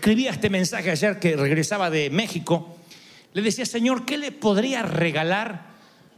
escribía 0.00 0.30
este 0.30 0.48
mensaje 0.48 0.90
ayer 0.90 1.18
que 1.18 1.36
regresaba 1.36 1.90
de 1.90 2.08
México, 2.08 2.74
le 3.34 3.42
decía, 3.42 3.66
Señor, 3.66 4.06
¿qué 4.06 4.16
le 4.16 4.32
podría 4.32 4.82
regalar 4.82 5.66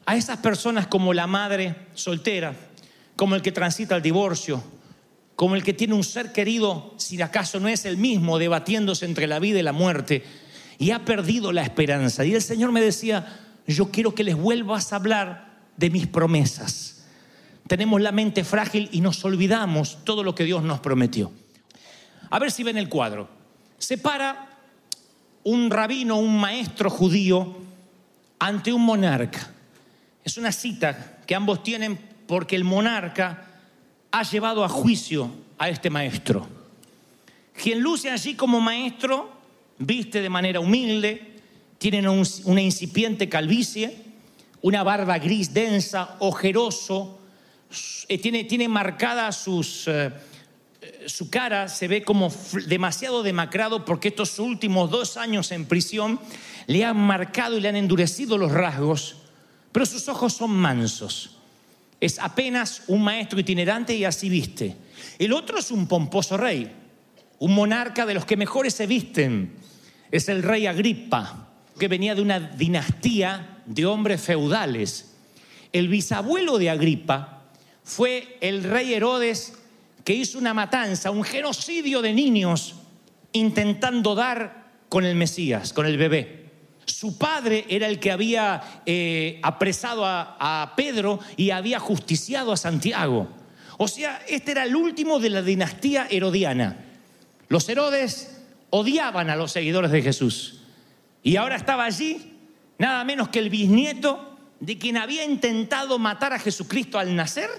a 0.07 0.15
esas 0.15 0.39
personas 0.39 0.87
como 0.87 1.13
la 1.13 1.27
madre 1.27 1.75
soltera, 1.95 2.55
como 3.17 3.35
el 3.35 3.43
que 3.43 3.51
transita 3.51 3.97
el 3.97 4.03
divorcio, 4.03 4.63
como 5.35 5.57
el 5.57 5.65
que 5.65 5.73
tiene 5.73 5.95
un 5.95 6.05
ser 6.05 6.31
querido, 6.31 6.95
si 6.97 7.21
acaso 7.21 7.59
no 7.59 7.67
es 7.67 7.85
el 7.85 7.97
mismo, 7.97 8.39
debatiéndose 8.39 9.05
entre 9.05 9.27
la 9.27 9.41
vida 9.41 9.59
y 9.59 9.65
la 9.65 9.73
muerte, 9.73 10.23
y 10.79 10.93
ha 10.93 11.05
perdido 11.05 11.51
la 11.51 11.65
esperanza? 11.65 12.25
Y 12.25 12.37
el 12.37 12.43
Señor 12.43 12.71
me 12.71 12.81
decía, 12.81 13.41
yo 13.67 13.91
quiero 13.91 14.15
que 14.15 14.23
les 14.23 14.37
vuelvas 14.37 14.93
a 14.93 14.97
hablar 14.97 15.59
de 15.77 15.91
mis 15.91 16.07
promesas. 16.07 17.05
Tenemos 17.67 18.01
la 18.01 18.13
mente 18.13 18.45
frágil 18.45 18.89
y 18.93 19.01
nos 19.01 19.25
olvidamos 19.25 20.05
todo 20.05 20.23
lo 20.23 20.37
que 20.37 20.45
Dios 20.45 20.63
nos 20.63 20.79
prometió. 20.79 21.33
A 22.31 22.39
ver 22.39 22.53
si 22.53 22.63
ven 22.63 22.79
el 22.79 22.89
cuadro. 22.89 23.42
Se 23.83 23.99
para 23.99 24.49
un 25.43 25.69
rabino, 25.69 26.17
un 26.19 26.39
maestro 26.39 26.89
judío, 26.89 27.57
ante 28.39 28.73
un 28.73 28.85
monarca. 28.85 29.51
Es 30.23 30.37
una 30.39 30.53
cita 30.53 31.19
que 31.27 31.35
ambos 31.35 31.65
tienen 31.65 31.99
porque 32.29 32.55
el 32.55 32.63
monarca 32.63 33.45
ha 34.13 34.23
llevado 34.23 34.63
a 34.65 34.69
juicio 34.69 35.33
a 35.59 35.69
este 35.69 35.91
maestro. 35.91 36.47
Quien 37.61 37.81
luce 37.81 38.09
allí 38.09 38.35
como 38.37 38.61
maestro, 38.61 39.33
viste 39.79 40.23
de 40.23 40.29
manera 40.31 40.61
humilde, 40.61 41.41
tiene 41.79 42.09
un- 42.09 42.25
una 42.45 42.61
incipiente 42.63 43.29
calvicie, 43.29 43.97
una 44.61 44.85
barba 44.85 45.19
gris 45.19 45.53
densa, 45.53 46.15
ojeroso, 46.21 47.19
eh, 48.07 48.17
tiene, 48.19 48.45
tiene 48.45 48.69
marcadas 48.69 49.39
sus... 49.43 49.89
eh, 49.89 50.13
su 51.07 51.31
cara 51.31 51.69
se 51.69 51.89
ve 51.89 52.03
como 52.03 52.33
demasiado 52.67 53.23
demacrado 53.23 53.85
porque 53.85 54.09
estos 54.09 54.39
últimos 54.39 54.91
dos 54.91 55.17
años 55.17 55.53
en 55.53 55.67
prisión 55.67 56.21
le 56.67 56.85
han 56.85 56.97
marcado 56.97 57.57
y 57.57 57.61
le 57.61 57.69
han 57.69 57.77
endurecido 57.77 58.39
los 58.39 58.53
rasgos, 58.53 59.17
pero 59.73 59.87
sus 59.87 60.09
ojos 60.09 60.33
son 60.33 60.51
mansos. 60.51 61.39
Es 62.01 62.19
apenas 62.19 62.83
un 62.89 63.03
maestro 63.03 63.39
itinerante 63.39 63.95
y 63.95 64.05
así 64.05 64.29
viste. 64.29 64.77
El 65.19 65.33
otro 65.33 65.59
es 65.59 65.71
un 65.71 65.87
pomposo 65.87 66.37
rey, 66.37 66.71
un 67.39 67.55
monarca 67.55 68.07
de 68.07 68.15
los 68.15 68.25
que 68.25 68.37
mejores 68.37 68.75
se 68.75 68.87
visten. 68.87 69.55
Es 70.11 70.29
el 70.29 70.43
rey 70.43 70.67
Agripa, 70.67 71.49
que 71.79 71.89
venía 71.89 72.15
de 72.15 72.23
una 72.23 72.41
dinastía 72.41 73.63
de 73.67 73.87
hombres 73.87 74.21
feudales. 74.21 75.15
El 75.73 75.89
bisabuelo 75.89 76.59
de 76.59 76.71
Agripa 76.71 77.45
fue 77.85 78.37
el 78.41 78.65
rey 78.65 78.95
Herodes 78.95 79.55
que 80.05 80.15
hizo 80.15 80.39
una 80.39 80.55
matanza, 80.55 81.11
un 81.11 81.25
genocidio 81.25 82.03
de 82.03 82.13
niños 82.13 82.75
intentando 83.33 84.15
dar 84.15 84.71
con 84.89 85.05
el 85.05 85.15
Mesías, 85.15 85.73
con 85.73 85.87
el 85.87 85.97
bebé. 85.97 86.51
Su 86.85 87.17
padre 87.17 87.65
era 87.69 87.87
el 87.87 88.01
que 88.01 88.11
había 88.11 88.83
eh, 88.85 89.41
apresado 89.43 90.05
a, 90.05 90.37
a 90.39 90.75
Pedro 90.77 91.21
y 91.37 91.51
había 91.51 91.79
justiciado 91.79 92.53
a 92.53 92.57
Santiago. 92.57 93.29
O 93.79 93.89
sea, 93.89 94.23
este 94.29 94.53
era 94.53 94.65
el 94.65 94.77
último 94.77 95.19
de 95.19 95.31
la 95.31 95.43
dinastía 95.43 96.07
herodiana. 96.11 96.77
Los 97.49 97.69
Herodes 97.69 98.41
odiaban 98.71 99.31
a 99.31 99.37
los 99.37 99.53
seguidores 99.53 99.91
de 99.91 100.03
Jesús. 100.03 100.61
Y 101.23 101.37
ahora 101.37 101.57
estaba 101.57 101.85
allí 101.85 102.33
nada 102.79 103.05
menos 103.05 103.29
que 103.29 103.39
el 103.39 103.51
bisnieto 103.51 104.39
de 104.59 104.79
quien 104.79 104.97
había 104.97 105.25
intentado 105.25 105.99
matar 105.99 106.33
a 106.33 106.39
Jesucristo 106.39 106.99
al 106.99 107.15
nacer 107.15 107.51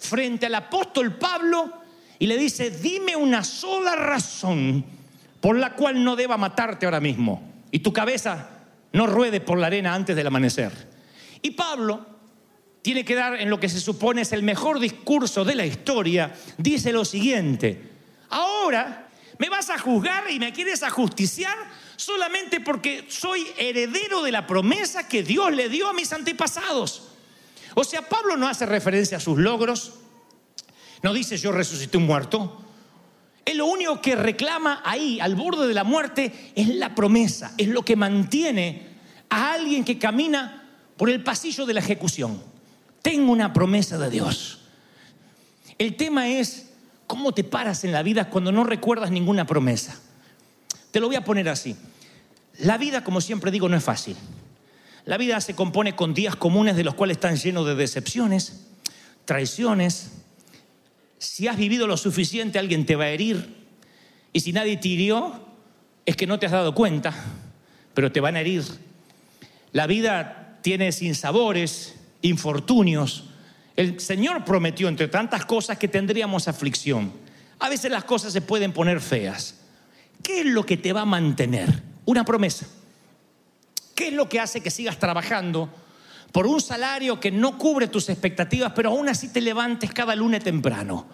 frente 0.00 0.46
al 0.46 0.54
apóstol 0.56 1.16
Pablo 1.16 1.72
y 2.18 2.26
le 2.26 2.36
dice, 2.36 2.70
dime 2.70 3.14
una 3.14 3.44
sola 3.44 3.94
razón 3.94 4.84
por 5.40 5.56
la 5.56 5.74
cual 5.74 6.02
no 6.02 6.16
deba 6.16 6.36
matarte 6.36 6.86
ahora 6.86 7.00
mismo 7.00 7.42
y 7.70 7.78
tu 7.78 7.92
cabeza 7.92 8.48
no 8.92 9.06
ruede 9.06 9.40
por 9.40 9.58
la 9.58 9.68
arena 9.68 9.94
antes 9.94 10.16
del 10.16 10.26
amanecer. 10.26 10.72
Y 11.42 11.52
Pablo 11.52 12.04
tiene 12.82 13.04
que 13.04 13.14
dar 13.14 13.40
en 13.40 13.50
lo 13.50 13.60
que 13.60 13.68
se 13.68 13.80
supone 13.80 14.22
es 14.22 14.32
el 14.32 14.42
mejor 14.42 14.80
discurso 14.80 15.44
de 15.44 15.54
la 15.54 15.66
historia, 15.66 16.34
dice 16.56 16.92
lo 16.92 17.04
siguiente, 17.04 17.90
ahora 18.30 19.08
me 19.38 19.48
vas 19.48 19.70
a 19.70 19.78
juzgar 19.78 20.30
y 20.30 20.38
me 20.38 20.52
quieres 20.52 20.82
ajusticiar 20.82 21.56
solamente 21.96 22.60
porque 22.60 23.06
soy 23.08 23.46
heredero 23.58 24.22
de 24.22 24.32
la 24.32 24.46
promesa 24.46 25.08
que 25.08 25.22
Dios 25.22 25.52
le 25.52 25.68
dio 25.68 25.88
a 25.88 25.92
mis 25.92 26.12
antepasados. 26.12 27.09
O 27.74 27.84
sea, 27.84 28.08
Pablo 28.08 28.36
no 28.36 28.48
hace 28.48 28.66
referencia 28.66 29.18
a 29.18 29.20
sus 29.20 29.38
logros, 29.38 29.94
no 31.02 31.12
dice 31.12 31.36
yo 31.36 31.52
resucité 31.52 31.96
un 31.96 32.06
muerto. 32.06 32.62
Él 33.44 33.58
lo 33.58 33.66
único 33.66 34.00
que 34.00 34.16
reclama 34.16 34.82
ahí, 34.84 35.18
al 35.20 35.34
borde 35.34 35.66
de 35.66 35.74
la 35.74 35.84
muerte, 35.84 36.52
es 36.54 36.68
la 36.68 36.94
promesa, 36.94 37.54
es 37.56 37.68
lo 37.68 37.84
que 37.84 37.96
mantiene 37.96 38.88
a 39.28 39.52
alguien 39.54 39.84
que 39.84 39.98
camina 39.98 40.68
por 40.96 41.10
el 41.10 41.22
pasillo 41.22 41.66
de 41.66 41.74
la 41.74 41.80
ejecución. 41.80 42.42
Tengo 43.02 43.32
una 43.32 43.52
promesa 43.52 43.98
de 43.98 44.10
Dios. 44.10 44.60
El 45.78 45.96
tema 45.96 46.28
es 46.28 46.74
cómo 47.06 47.32
te 47.32 47.42
paras 47.42 47.84
en 47.84 47.92
la 47.92 48.02
vida 48.02 48.28
cuando 48.28 48.52
no 48.52 48.64
recuerdas 48.64 49.10
ninguna 49.10 49.46
promesa. 49.46 49.98
Te 50.90 51.00
lo 51.00 51.06
voy 51.06 51.16
a 51.16 51.24
poner 51.24 51.48
así. 51.48 51.76
La 52.58 52.76
vida, 52.76 53.02
como 53.02 53.20
siempre 53.20 53.50
digo, 53.50 53.68
no 53.68 53.76
es 53.76 53.84
fácil. 53.84 54.16
La 55.10 55.16
vida 55.16 55.40
se 55.40 55.56
compone 55.56 55.96
con 55.96 56.14
días 56.14 56.36
comunes 56.36 56.76
de 56.76 56.84
los 56.84 56.94
cuales 56.94 57.16
están 57.16 57.34
llenos 57.34 57.66
de 57.66 57.74
decepciones, 57.74 58.68
traiciones. 59.24 60.12
Si 61.18 61.48
has 61.48 61.56
vivido 61.56 61.88
lo 61.88 61.96
suficiente, 61.96 62.60
alguien 62.60 62.86
te 62.86 62.94
va 62.94 63.06
a 63.06 63.08
herir. 63.08 63.56
Y 64.32 64.38
si 64.38 64.52
nadie 64.52 64.76
te 64.76 64.86
hirió, 64.86 65.44
es 66.06 66.14
que 66.14 66.28
no 66.28 66.38
te 66.38 66.46
has 66.46 66.52
dado 66.52 66.76
cuenta, 66.76 67.12
pero 67.92 68.12
te 68.12 68.20
van 68.20 68.36
a 68.36 68.40
herir. 68.40 68.62
La 69.72 69.88
vida 69.88 70.60
tiene 70.62 70.92
sinsabores, 70.92 71.96
infortunios. 72.22 73.30
El 73.74 73.98
Señor 73.98 74.44
prometió, 74.44 74.86
entre 74.86 75.08
tantas 75.08 75.44
cosas, 75.44 75.76
que 75.76 75.88
tendríamos 75.88 76.46
aflicción. 76.46 77.12
A 77.58 77.68
veces 77.68 77.90
las 77.90 78.04
cosas 78.04 78.32
se 78.32 78.42
pueden 78.42 78.72
poner 78.72 79.00
feas. 79.00 79.56
¿Qué 80.22 80.42
es 80.42 80.46
lo 80.46 80.64
que 80.64 80.76
te 80.76 80.92
va 80.92 81.00
a 81.00 81.04
mantener? 81.04 81.82
Una 82.04 82.24
promesa. 82.24 82.68
¿Qué 83.94 84.08
es 84.08 84.12
lo 84.12 84.28
que 84.28 84.40
hace 84.40 84.62
que 84.62 84.70
sigas 84.70 84.98
trabajando 84.98 85.68
por 86.32 86.46
un 86.46 86.60
salario 86.60 87.20
que 87.20 87.30
no 87.30 87.58
cubre 87.58 87.88
tus 87.88 88.08
expectativas, 88.08 88.72
pero 88.74 88.90
aún 88.90 89.08
así 89.08 89.28
te 89.28 89.40
levantes 89.40 89.92
cada 89.92 90.14
lunes 90.14 90.42
temprano? 90.44 91.06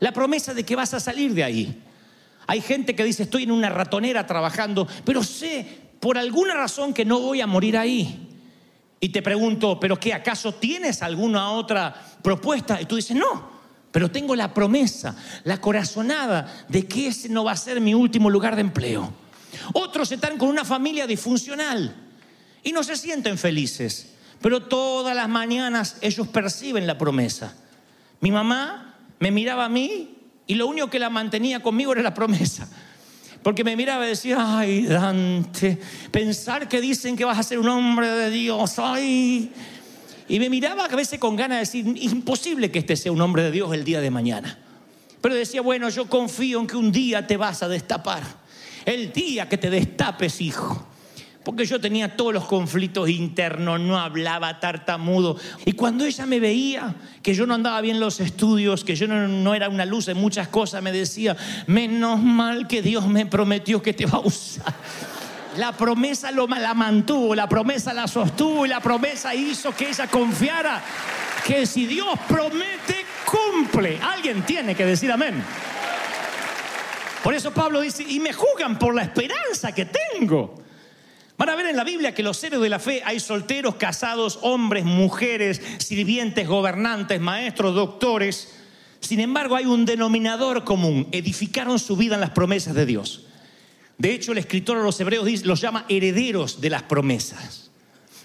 La 0.00 0.12
promesa 0.12 0.54
de 0.54 0.64
que 0.64 0.76
vas 0.76 0.94
a 0.94 1.00
salir 1.00 1.34
de 1.34 1.44
ahí. 1.44 1.82
Hay 2.46 2.60
gente 2.60 2.94
que 2.94 3.04
dice, 3.04 3.24
estoy 3.24 3.42
en 3.42 3.52
una 3.52 3.68
ratonera 3.68 4.26
trabajando, 4.26 4.86
pero 5.04 5.22
sé 5.22 5.66
por 6.00 6.16
alguna 6.16 6.54
razón 6.54 6.94
que 6.94 7.04
no 7.04 7.20
voy 7.20 7.40
a 7.40 7.46
morir 7.46 7.76
ahí. 7.76 8.28
Y 9.00 9.10
te 9.10 9.22
pregunto, 9.22 9.78
¿pero 9.78 9.98
qué? 9.98 10.14
¿Acaso 10.14 10.54
tienes 10.54 11.02
alguna 11.02 11.50
otra 11.50 11.94
propuesta? 12.22 12.80
Y 12.80 12.86
tú 12.86 12.96
dices, 12.96 13.16
no, 13.16 13.50
pero 13.92 14.10
tengo 14.10 14.34
la 14.34 14.52
promesa, 14.52 15.16
la 15.44 15.60
corazonada 15.60 16.66
de 16.68 16.86
que 16.86 17.08
ese 17.08 17.28
no 17.28 17.44
va 17.44 17.52
a 17.52 17.56
ser 17.56 17.80
mi 17.80 17.94
último 17.94 18.30
lugar 18.30 18.54
de 18.54 18.62
empleo. 18.62 19.12
Otros 19.72 20.10
están 20.12 20.38
con 20.38 20.48
una 20.48 20.64
familia 20.64 21.06
disfuncional. 21.06 21.94
Y 22.68 22.72
no 22.72 22.82
se 22.82 22.96
sienten 22.96 23.38
felices, 23.38 24.08
pero 24.42 24.60
todas 24.64 25.16
las 25.16 25.26
mañanas 25.26 25.96
ellos 26.02 26.28
perciben 26.28 26.86
la 26.86 26.98
promesa. 26.98 27.56
Mi 28.20 28.30
mamá 28.30 28.94
me 29.20 29.30
miraba 29.30 29.64
a 29.64 29.68
mí 29.70 30.18
y 30.46 30.54
lo 30.54 30.66
único 30.66 30.90
que 30.90 30.98
la 30.98 31.08
mantenía 31.08 31.62
conmigo 31.62 31.92
era 31.92 32.02
la 32.02 32.12
promesa. 32.12 32.68
Porque 33.42 33.64
me 33.64 33.74
miraba 33.74 34.04
y 34.04 34.10
decía, 34.10 34.58
ay 34.58 34.82
Dante, 34.82 35.78
pensar 36.10 36.68
que 36.68 36.82
dicen 36.82 37.16
que 37.16 37.24
vas 37.24 37.38
a 37.38 37.42
ser 37.42 37.58
un 37.58 37.70
hombre 37.70 38.10
de 38.10 38.28
Dios, 38.28 38.78
ay. 38.78 39.50
Y 40.28 40.38
me 40.38 40.50
miraba 40.50 40.84
a 40.84 40.88
veces 40.94 41.18
con 41.18 41.36
ganas 41.36 41.56
de 41.56 41.60
decir, 41.60 42.02
imposible 42.02 42.70
que 42.70 42.80
este 42.80 42.96
sea 42.96 43.12
un 43.12 43.22
hombre 43.22 43.44
de 43.44 43.50
Dios 43.50 43.72
el 43.72 43.82
día 43.82 44.02
de 44.02 44.10
mañana. 44.10 44.58
Pero 45.22 45.34
decía, 45.34 45.62
bueno, 45.62 45.88
yo 45.88 46.06
confío 46.06 46.60
en 46.60 46.66
que 46.66 46.76
un 46.76 46.92
día 46.92 47.26
te 47.26 47.38
vas 47.38 47.62
a 47.62 47.68
destapar. 47.68 48.24
El 48.84 49.10
día 49.10 49.48
que 49.48 49.56
te 49.56 49.70
destapes, 49.70 50.42
hijo. 50.42 50.87
Porque 51.48 51.64
yo 51.64 51.80
tenía 51.80 52.14
todos 52.14 52.34
los 52.34 52.44
conflictos 52.44 53.08
internos, 53.08 53.80
no 53.80 53.98
hablaba 53.98 54.60
tartamudo. 54.60 55.38
Y 55.64 55.72
cuando 55.72 56.04
ella 56.04 56.26
me 56.26 56.40
veía 56.40 56.94
que 57.22 57.32
yo 57.32 57.46
no 57.46 57.54
andaba 57.54 57.80
bien 57.80 57.96
en 57.96 58.00
los 58.00 58.20
estudios, 58.20 58.84
que 58.84 58.94
yo 58.94 59.08
no, 59.08 59.26
no 59.26 59.54
era 59.54 59.70
una 59.70 59.86
luz 59.86 60.08
en 60.08 60.18
muchas 60.18 60.48
cosas, 60.48 60.82
me 60.82 60.92
decía, 60.92 61.38
menos 61.66 62.22
mal 62.22 62.68
que 62.68 62.82
Dios 62.82 63.06
me 63.06 63.24
prometió 63.24 63.80
que 63.80 63.94
te 63.94 64.04
va 64.04 64.18
a 64.18 64.26
usar. 64.26 64.74
La 65.56 65.72
promesa 65.72 66.30
lo, 66.32 66.46
la 66.46 66.74
mantuvo, 66.74 67.34
la 67.34 67.48
promesa 67.48 67.94
la 67.94 68.06
sostuvo 68.06 68.66
y 68.66 68.68
la 68.68 68.80
promesa 68.80 69.34
hizo 69.34 69.74
que 69.74 69.88
ella 69.88 70.06
confiara 70.06 70.82
que 71.46 71.64
si 71.64 71.86
Dios 71.86 72.08
promete, 72.28 73.06
cumple. 73.24 73.98
Alguien 74.02 74.42
tiene 74.42 74.74
que 74.74 74.84
decir 74.84 75.10
amén. 75.10 75.42
Por 77.24 77.32
eso 77.32 77.54
Pablo 77.54 77.80
dice, 77.80 78.04
y 78.06 78.20
me 78.20 78.34
juzgan 78.34 78.78
por 78.78 78.94
la 78.94 79.00
esperanza 79.00 79.72
que 79.72 79.86
tengo. 79.86 80.67
Van 81.38 81.50
a 81.50 81.54
ver 81.54 81.66
en 81.66 81.76
la 81.76 81.84
Biblia 81.84 82.12
que 82.12 82.24
los 82.24 82.42
héroes 82.42 82.60
de 82.60 82.68
la 82.68 82.80
fe 82.80 83.00
hay 83.04 83.20
solteros, 83.20 83.76
casados, 83.76 84.40
hombres, 84.42 84.84
mujeres, 84.84 85.62
sirvientes, 85.78 86.48
gobernantes, 86.48 87.20
maestros, 87.20 87.76
doctores. 87.76 88.56
Sin 88.98 89.20
embargo, 89.20 89.54
hay 89.54 89.64
un 89.64 89.84
denominador 89.86 90.64
común. 90.64 91.06
Edificaron 91.12 91.78
su 91.78 91.96
vida 91.96 92.16
en 92.16 92.22
las 92.22 92.30
promesas 92.30 92.74
de 92.74 92.86
Dios. 92.86 93.26
De 93.98 94.12
hecho, 94.12 94.32
el 94.32 94.38
escritor 94.38 94.78
a 94.78 94.82
los 94.82 94.98
hebreos 94.98 95.44
los 95.44 95.60
llama 95.60 95.86
herederos 95.88 96.60
de 96.60 96.70
las 96.70 96.82
promesas. 96.82 97.70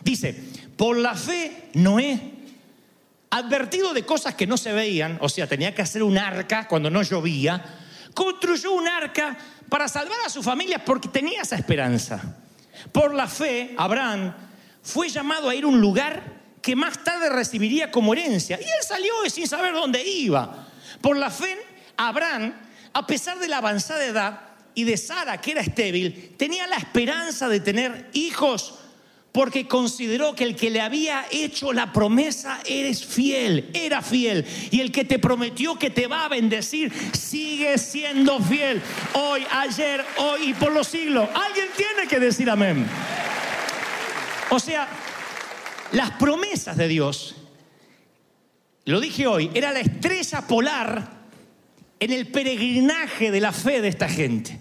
Dice, 0.04 0.36
por 0.76 0.98
la 0.98 1.14
fe, 1.14 1.70
Noé, 1.76 2.20
advertido 3.30 3.94
de 3.94 4.06
cosas 4.06 4.34
que 4.34 4.48
no 4.48 4.58
se 4.58 4.74
veían, 4.74 5.20
o 5.22 5.30
sea, 5.30 5.46
tenía 5.46 5.76
que 5.76 5.84
hacer 5.84 6.02
un 6.02 6.18
arca 6.18 6.68
cuando 6.68 6.90
no 6.90 7.04
llovía, 7.04 7.64
construyó 8.16 8.72
un 8.72 8.88
arca 8.88 9.38
para 9.70 9.88
salvar 9.88 10.18
a 10.26 10.30
su 10.30 10.42
familia 10.42 10.84
porque 10.84 11.10
tenía 11.10 11.44
esa 11.44 11.56
esperanza. 11.56 12.40
Por 12.92 13.14
la 13.14 13.28
fe, 13.28 13.74
Abraham 13.78 14.34
fue 14.82 15.10
llamado 15.10 15.50
a 15.50 15.56
ir 15.56 15.64
a 15.64 15.68
un 15.68 15.80
lugar 15.80 16.22
que 16.62 16.76
más 16.76 17.04
tarde 17.04 17.30
recibiría 17.30 17.92
como 17.92 18.14
herencia. 18.14 18.60
Y 18.60 18.64
él 18.64 18.84
salió 18.88 19.12
sin 19.30 19.48
saber 19.48 19.74
dónde 19.74 20.04
iba. 20.06 20.68
Por 21.02 21.18
la 21.18 21.30
fe, 21.30 21.58
Abraham, 21.98 22.54
a 22.94 23.06
pesar 23.06 23.40
de 23.40 23.48
la 23.48 23.58
avanzada 23.58 24.06
edad 24.06 24.42
y 24.74 24.84
de 24.84 24.98
Sara, 24.98 25.40
que 25.42 25.52
era 25.52 25.62
estéril, 25.62 26.36
tenía 26.38 26.66
la 26.68 26.78
esperanza 26.78 27.50
de 27.50 27.60
tener 27.60 28.10
hijos 28.14 28.80
porque 29.34 29.68
consideró 29.68 30.36
que 30.36 30.44
el 30.44 30.56
que 30.56 30.70
le 30.70 30.80
había 30.80 31.26
hecho 31.32 31.74
la 31.74 31.92
promesa 31.92 32.62
eres 32.66 33.04
fiel, 33.04 33.72
era 33.74 34.04
fiel. 34.04 34.46
Y 34.70 34.80
el 34.80 34.92
que 34.92 35.06
te 35.06 35.18
prometió 35.18 35.78
que 35.78 35.90
te 35.90 36.06
va 36.06 36.26
a 36.26 36.30
bendecir 36.30 36.94
sigue 37.14 37.80
siendo 37.80 38.40
fiel. 38.40 38.80
Hoy, 39.16 39.44
ayer, 39.52 40.06
hoy 40.18 40.52
y 40.52 40.54
por 40.54 40.72
los 40.72 40.88
siglos. 40.88 41.28
Alguien 41.34 41.66
tiene 41.76 42.08
que 42.08 42.20
decir 42.20 42.48
amén. 42.48 42.86
O 44.52 44.60
sea, 44.60 44.88
las 45.94 46.12
promesas 46.12 46.78
de 46.78 46.88
Dios, 46.88 47.36
lo 48.86 49.02
dije 49.02 49.26
hoy, 49.26 49.50
era 49.56 49.72
la 49.72 49.80
estrella 49.80 50.42
polar 50.42 51.24
en 52.00 52.12
el 52.12 52.28
peregrinaje 52.28 53.32
de 53.32 53.42
la 53.42 53.52
fe 53.52 53.82
de 53.82 53.88
esta 53.88 54.08
gente, 54.08 54.60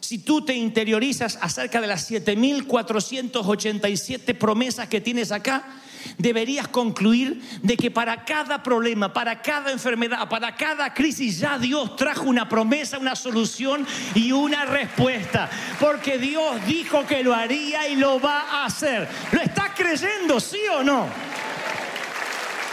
si 0.00 0.18
tú 0.18 0.44
te 0.44 0.54
interiorizas 0.54 1.38
acerca 1.40 1.80
de 1.80 1.86
las 1.86 2.10
7.487 2.10 4.36
promesas 4.36 4.88
que 4.88 5.00
tienes 5.00 5.30
acá, 5.32 5.80
deberías 6.18 6.68
concluir 6.68 7.40
de 7.62 7.76
que 7.76 7.90
para 7.90 8.24
cada 8.24 8.62
problema, 8.62 9.12
para 9.12 9.42
cada 9.42 9.72
enfermedad, 9.72 10.28
para 10.28 10.54
cada 10.54 10.92
crisis, 10.94 11.38
ya 11.38 11.58
Dios 11.58 11.96
trajo 11.96 12.24
una 12.24 12.48
promesa, 12.48 12.98
una 12.98 13.16
solución 13.16 13.86
y 14.14 14.32
una 14.32 14.64
respuesta. 14.64 15.50
Porque 15.80 16.18
Dios 16.18 16.64
dijo 16.66 17.06
que 17.06 17.22
lo 17.22 17.34
haría 17.34 17.88
y 17.88 17.96
lo 17.96 18.20
va 18.20 18.40
a 18.40 18.64
hacer. 18.66 19.08
¿Lo 19.32 19.40
estás 19.40 19.70
creyendo, 19.76 20.40
sí 20.40 20.60
o 20.72 20.82
no? 20.82 21.06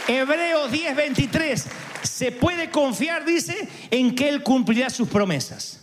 Hebreos 0.06 0.70
10:23. 0.70 1.66
Se 2.02 2.32
puede 2.32 2.70
confiar, 2.70 3.24
dice, 3.24 3.68
en 3.90 4.14
que 4.14 4.28
Él 4.28 4.42
cumplirá 4.42 4.90
sus 4.90 5.08
promesas. 5.08 5.80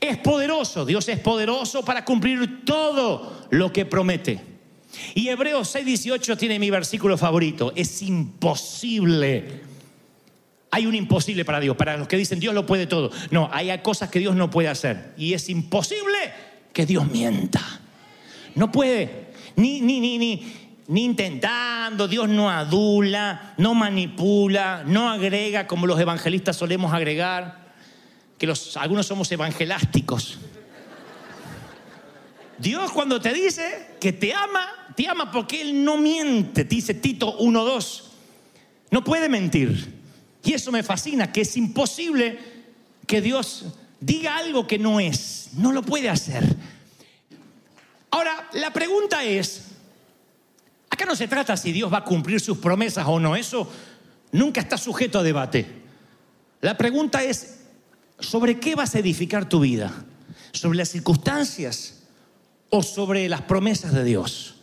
Es 0.00 0.16
poderoso, 0.18 0.84
Dios 0.84 1.08
es 1.08 1.18
poderoso 1.18 1.84
para 1.84 2.04
cumplir 2.04 2.64
todo 2.64 3.46
lo 3.50 3.72
que 3.72 3.84
promete. 3.84 4.57
Y 5.14 5.28
Hebreos 5.28 5.74
6:18 5.74 6.36
tiene 6.36 6.58
mi 6.58 6.70
versículo 6.70 7.18
favorito. 7.18 7.72
Es 7.76 8.02
imposible. 8.02 9.62
Hay 10.70 10.86
un 10.86 10.94
imposible 10.94 11.44
para 11.44 11.60
Dios, 11.60 11.76
para 11.76 11.96
los 11.96 12.08
que 12.08 12.16
dicen 12.16 12.40
Dios 12.40 12.54
lo 12.54 12.66
puede 12.66 12.86
todo. 12.86 13.10
No, 13.30 13.48
hay 13.52 13.76
cosas 13.78 14.10
que 14.10 14.18
Dios 14.18 14.36
no 14.36 14.50
puede 14.50 14.68
hacer. 14.68 15.14
Y 15.16 15.32
es 15.34 15.48
imposible 15.48 16.18
que 16.72 16.86
Dios 16.86 17.10
mienta. 17.10 17.62
No 18.54 18.70
puede. 18.70 19.28
Ni, 19.56 19.80
ni, 19.80 20.00
ni, 20.00 20.18
ni, 20.18 20.52
ni 20.88 21.04
intentando. 21.04 22.06
Dios 22.06 22.28
no 22.28 22.50
adula, 22.50 23.54
no 23.56 23.74
manipula, 23.74 24.84
no 24.86 25.10
agrega 25.10 25.66
como 25.66 25.86
los 25.86 25.98
evangelistas 25.98 26.56
solemos 26.56 26.92
agregar. 26.92 27.68
Que 28.36 28.46
los, 28.46 28.76
algunos 28.76 29.06
somos 29.06 29.32
evangelásticos. 29.32 30.38
Dios 32.58 32.90
cuando 32.90 33.20
te 33.20 33.32
dice 33.32 33.96
que 34.00 34.12
te 34.12 34.34
ama, 34.34 34.87
te 34.98 35.06
ama 35.06 35.30
porque 35.30 35.60
Él 35.60 35.84
no 35.84 35.96
miente, 35.96 36.64
te 36.64 36.74
dice 36.74 36.92
Tito 36.92 37.38
1.2. 37.38 38.02
No 38.90 39.04
puede 39.04 39.28
mentir. 39.28 39.94
Y 40.42 40.54
eso 40.54 40.72
me 40.72 40.82
fascina, 40.82 41.30
que 41.30 41.42
es 41.42 41.56
imposible 41.56 42.36
que 43.06 43.20
Dios 43.20 43.66
diga 44.00 44.36
algo 44.36 44.66
que 44.66 44.76
no 44.76 44.98
es. 44.98 45.50
No 45.52 45.70
lo 45.70 45.82
puede 45.82 46.08
hacer. 46.08 46.44
Ahora, 48.10 48.50
la 48.54 48.72
pregunta 48.72 49.22
es, 49.22 49.66
acá 50.90 51.04
no 51.06 51.14
se 51.14 51.28
trata 51.28 51.56
si 51.56 51.70
Dios 51.70 51.92
va 51.92 51.98
a 51.98 52.04
cumplir 52.04 52.40
sus 52.40 52.58
promesas 52.58 53.06
o 53.06 53.20
no, 53.20 53.36
eso 53.36 53.70
nunca 54.32 54.60
está 54.60 54.76
sujeto 54.76 55.20
a 55.20 55.22
debate. 55.22 55.64
La 56.60 56.76
pregunta 56.76 57.22
es, 57.22 57.60
¿sobre 58.18 58.58
qué 58.58 58.74
vas 58.74 58.96
a 58.96 58.98
edificar 58.98 59.48
tu 59.48 59.60
vida? 59.60 59.94
¿Sobre 60.50 60.76
las 60.76 60.88
circunstancias 60.88 62.02
o 62.68 62.82
sobre 62.82 63.28
las 63.28 63.42
promesas 63.42 63.94
de 63.94 64.02
Dios? 64.02 64.56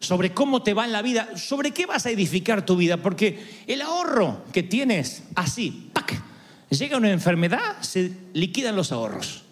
Sobre 0.00 0.32
cómo 0.32 0.62
te 0.62 0.74
va 0.74 0.84
en 0.84 0.92
la 0.92 1.02
vida, 1.02 1.36
sobre 1.36 1.72
qué 1.72 1.86
vas 1.86 2.06
a 2.06 2.10
edificar 2.10 2.64
tu 2.64 2.76
vida, 2.76 2.98
porque 2.98 3.64
el 3.66 3.82
ahorro 3.82 4.44
que 4.52 4.62
tienes 4.62 5.24
así, 5.34 5.90
¡pac! 5.92 6.22
llega 6.70 6.96
una 6.96 7.10
enfermedad, 7.10 7.80
se 7.80 8.12
liquidan 8.32 8.76
los 8.76 8.92
ahorros. 8.92 9.44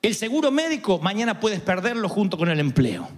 El 0.00 0.14
seguro 0.14 0.50
médico, 0.50 0.98
mañana 0.98 1.38
puedes 1.38 1.60
perderlo 1.60 2.08
junto 2.08 2.36
con 2.36 2.48
el 2.48 2.58
empleo. 2.58 3.08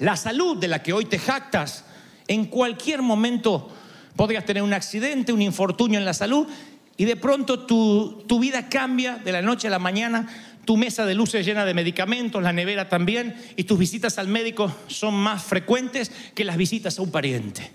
La 0.00 0.16
salud 0.16 0.56
de 0.56 0.66
la 0.66 0.82
que 0.82 0.92
hoy 0.92 1.04
te 1.04 1.18
jactas, 1.18 1.84
en 2.26 2.46
cualquier 2.46 3.02
momento 3.02 3.70
podrías 4.16 4.44
tener 4.44 4.62
un 4.62 4.72
accidente, 4.72 5.32
un 5.32 5.42
infortunio 5.42 5.98
en 5.98 6.04
la 6.04 6.14
salud 6.14 6.48
y 6.96 7.04
de 7.04 7.16
pronto 7.16 7.60
tu, 7.60 8.24
tu 8.26 8.40
vida 8.40 8.68
cambia 8.68 9.16
de 9.16 9.32
la 9.32 9.42
noche 9.42 9.68
a 9.68 9.70
la 9.70 9.78
mañana, 9.78 10.28
tu 10.64 10.76
mesa 10.76 11.06
de 11.06 11.14
luces 11.14 11.44
llena 11.44 11.64
de 11.64 11.74
medicamentos, 11.74 12.42
la 12.42 12.52
nevera 12.52 12.88
también, 12.88 13.34
y 13.56 13.64
tus 13.64 13.78
visitas 13.78 14.18
al 14.18 14.28
médico 14.28 14.74
son 14.86 15.14
más 15.14 15.42
frecuentes 15.42 16.10
que 16.34 16.44
las 16.44 16.56
visitas 16.56 16.98
a 16.98 17.02
un 17.02 17.10
pariente. 17.10 17.70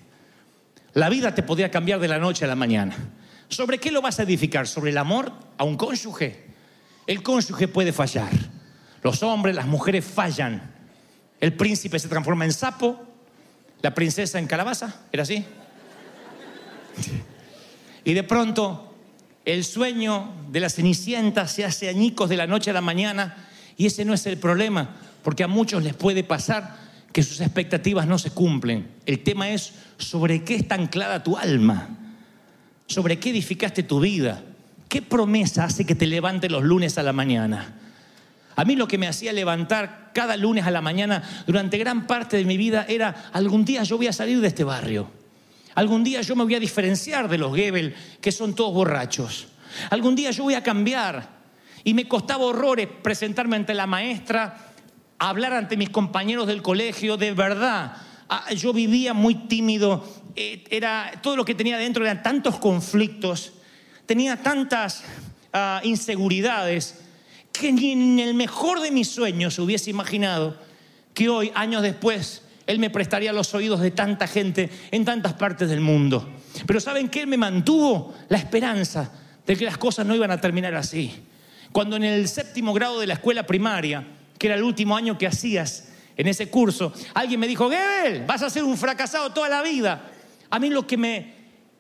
La 0.93 1.09
vida 1.09 1.35
te 1.35 1.43
podría 1.43 1.71
cambiar 1.71 1.99
de 1.99 2.07
la 2.07 2.19
noche 2.19 2.45
a 2.45 2.47
la 2.47 2.55
mañana. 2.55 2.95
¿Sobre 3.49 3.79
qué 3.79 3.91
lo 3.91 4.01
vas 4.01 4.19
a 4.19 4.23
edificar? 4.23 4.67
¿Sobre 4.67 4.91
el 4.91 4.97
amor 4.97 5.31
a 5.57 5.63
un 5.63 5.77
cónyuge? 5.77 6.45
El 7.05 7.21
cónyuge 7.21 7.67
puede 7.67 7.91
fallar. 7.91 8.31
Los 9.03 9.21
hombres, 9.23 9.55
las 9.55 9.67
mujeres 9.67 10.05
fallan. 10.05 10.73
El 11.39 11.53
príncipe 11.53 11.99
se 11.99 12.07
transforma 12.07 12.45
en 12.45 12.53
sapo, 12.53 13.05
la 13.81 13.93
princesa 13.93 14.39
en 14.39 14.47
calabaza, 14.47 15.01
¿era 15.11 15.23
así? 15.23 15.45
Y 18.07 18.13
de 18.13 18.21
pronto 18.21 18.84
El 19.45 19.63
sueño 19.63 20.33
de 20.49 20.59
la 20.59 20.69
cenicienta 20.69 21.47
se 21.47 21.63
hace 21.63 21.87
añicos 21.87 22.29
de 22.29 22.37
la 22.37 22.47
noche 22.47 22.71
a 22.71 22.73
la 22.73 22.81
mañana 22.81 23.47
y 23.77 23.85
ese 23.85 24.03
no 24.03 24.15
es 24.15 24.25
el 24.25 24.37
problema, 24.37 24.95
porque 25.23 25.43
a 25.43 25.47
muchos 25.47 25.83
les 25.83 25.93
puede 25.93 26.23
pasar 26.23 26.77
que 27.13 27.21
sus 27.21 27.39
expectativas 27.41 28.07
no 28.07 28.17
se 28.17 28.31
cumplen. 28.31 28.87
El 29.05 29.19
tema 29.19 29.49
es 29.49 29.73
sobre 29.97 30.43
qué 30.43 30.55
está 30.55 30.75
anclada 30.75 31.23
tu 31.23 31.37
alma, 31.37 31.89
sobre 32.87 33.19
qué 33.19 33.29
edificaste 33.29 33.83
tu 33.83 33.99
vida, 33.99 34.43
qué 34.89 35.03
promesa 35.03 35.65
hace 35.65 35.85
que 35.85 35.95
te 35.95 36.07
levantes 36.07 36.51
los 36.51 36.63
lunes 36.63 36.97
a 36.97 37.03
la 37.03 37.13
mañana. 37.13 37.75
A 38.55 38.65
mí 38.65 38.75
lo 38.75 38.87
que 38.87 38.97
me 38.97 39.07
hacía 39.07 39.31
levantar 39.31 40.11
cada 40.13 40.37
lunes 40.37 40.65
a 40.65 40.71
la 40.71 40.81
mañana 40.81 41.21
durante 41.45 41.77
gran 41.77 42.07
parte 42.07 42.37
de 42.37 42.45
mi 42.45 42.57
vida 42.57 42.85
era, 42.89 43.29
algún 43.31 43.63
día 43.63 43.83
yo 43.83 43.97
voy 43.97 44.07
a 44.07 44.13
salir 44.13 44.41
de 44.41 44.47
este 44.47 44.63
barrio. 44.63 45.24
Algún 45.75 46.03
día 46.03 46.21
yo 46.21 46.35
me 46.35 46.43
voy 46.43 46.55
a 46.55 46.59
diferenciar 46.59 47.27
de 47.27 47.37
los 47.37 47.55
Gebel, 47.55 47.95
que 48.21 48.31
son 48.31 48.55
todos 48.55 48.73
borrachos. 48.73 49.47
Algún 49.89 50.15
día 50.15 50.31
yo 50.31 50.43
voy 50.43 50.53
a 50.53 50.63
cambiar. 50.63 51.35
Y 51.83 51.93
me 51.93 52.07
costaba 52.07 52.45
horrores 52.45 52.87
presentarme 53.03 53.57
ante 53.57 53.73
la 53.73 53.85
maestra, 53.85 54.71
hablar 55.19 55.53
ante 55.53 55.77
mis 55.77 55.89
compañeros 55.89 56.47
del 56.47 56.61
colegio, 56.61 57.17
de 57.17 57.33
verdad. 57.33 57.97
Ah, 58.27 58.51
Yo 58.53 58.73
vivía 58.73 59.13
muy 59.13 59.35
tímido, 59.35 60.03
eh, 60.35 60.63
era, 60.71 61.11
todo 61.21 61.35
lo 61.35 61.45
que 61.45 61.53
tenía 61.53 61.77
dentro 61.77 62.03
eran 62.03 62.23
tantos 62.23 62.57
conflictos, 62.57 63.53
tenía 64.07 64.41
tantas 64.41 65.03
ah, 65.53 65.79
inseguridades 65.83 67.01
que 67.51 67.71
ni 67.71 67.91
en 67.91 68.19
el 68.19 68.33
mejor 68.33 68.81
de 68.81 68.91
mis 68.91 69.09
sueños 69.09 69.59
hubiese 69.59 69.91
imaginado 69.91 70.57
que 71.13 71.29
hoy, 71.29 71.51
años 71.55 71.83
después, 71.83 72.41
Él 72.67 72.79
me 72.79 72.89
prestaría 72.89 73.31
los 73.31 73.53
oídos 73.53 73.81
de 73.81 73.91
tanta 73.91 74.27
gente 74.27 74.69
en 74.91 75.05
tantas 75.05 75.33
partes 75.33 75.69
del 75.69 75.81
mundo. 75.81 76.27
Pero 76.65 76.79
¿saben 76.79 77.09
qué? 77.09 77.21
Él 77.21 77.27
me 77.27 77.37
mantuvo 77.37 78.13
la 78.29 78.37
esperanza 78.37 79.11
de 79.45 79.55
que 79.55 79.65
las 79.65 79.77
cosas 79.77 80.05
no 80.05 80.15
iban 80.15 80.31
a 80.31 80.41
terminar 80.41 80.73
así. 80.75 81.13
Cuando 81.71 81.95
en 81.95 82.03
el 82.03 82.27
séptimo 82.27 82.73
grado 82.73 82.99
de 82.99 83.07
la 83.07 83.15
escuela 83.15 83.45
primaria, 83.45 84.05
que 84.37 84.47
era 84.47 84.55
el 84.55 84.63
último 84.63 84.95
año 84.95 85.17
que 85.17 85.27
hacías 85.27 85.89
en 86.17 86.27
ese 86.27 86.49
curso, 86.49 86.93
alguien 87.13 87.39
me 87.39 87.47
dijo, 87.47 87.69
Gebel, 87.69 88.23
vas 88.25 88.41
a 88.41 88.49
ser 88.49 88.63
un 88.63 88.77
fracasado 88.77 89.31
toda 89.31 89.49
la 89.49 89.61
vida. 89.61 90.11
A 90.49 90.59
mí 90.59 90.69
lo 90.69 90.87
que 90.87 90.97
me 90.97 91.35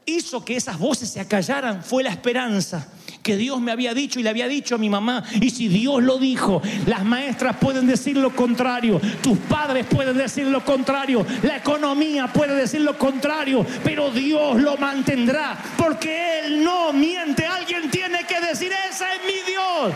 hizo 0.05 0.45
que 0.45 0.55
esas 0.55 0.77
voces 0.77 1.09
se 1.09 1.19
acallaran 1.19 1.83
fue 1.83 2.03
la 2.03 2.11
esperanza 2.11 2.91
que 3.25 3.37
Dios 3.37 3.59
me 3.59 3.71
había 3.71 3.95
dicho 3.95 4.19
y 4.19 4.23
le 4.23 4.29
había 4.29 4.47
dicho 4.47 4.75
a 4.75 4.77
mi 4.77 4.87
mamá. 4.87 5.23
Y 5.41 5.49
si 5.49 5.67
Dios 5.67 6.03
lo 6.03 6.19
dijo, 6.19 6.61
las 6.85 7.03
maestras 7.03 7.57
pueden 7.57 7.87
decir 7.87 8.15
lo 8.17 8.35
contrario, 8.35 9.01
tus 9.23 9.39
padres 9.39 9.87
pueden 9.87 10.15
decir 10.15 10.45
lo 10.45 10.63
contrario, 10.63 11.25
la 11.41 11.57
economía 11.57 12.27
puede 12.27 12.53
decir 12.53 12.81
lo 12.81 12.99
contrario, 12.99 13.65
pero 13.83 14.11
Dios 14.11 14.61
lo 14.61 14.77
mantendrá 14.77 15.57
porque 15.75 16.41
Él 16.41 16.63
no 16.63 16.93
miente. 16.93 17.47
Alguien 17.47 17.89
tiene 17.89 18.25
que 18.27 18.39
decir, 18.39 18.71
ese 18.91 19.05
es 19.05 19.21
mi 19.25 19.51
Dios. 19.51 19.91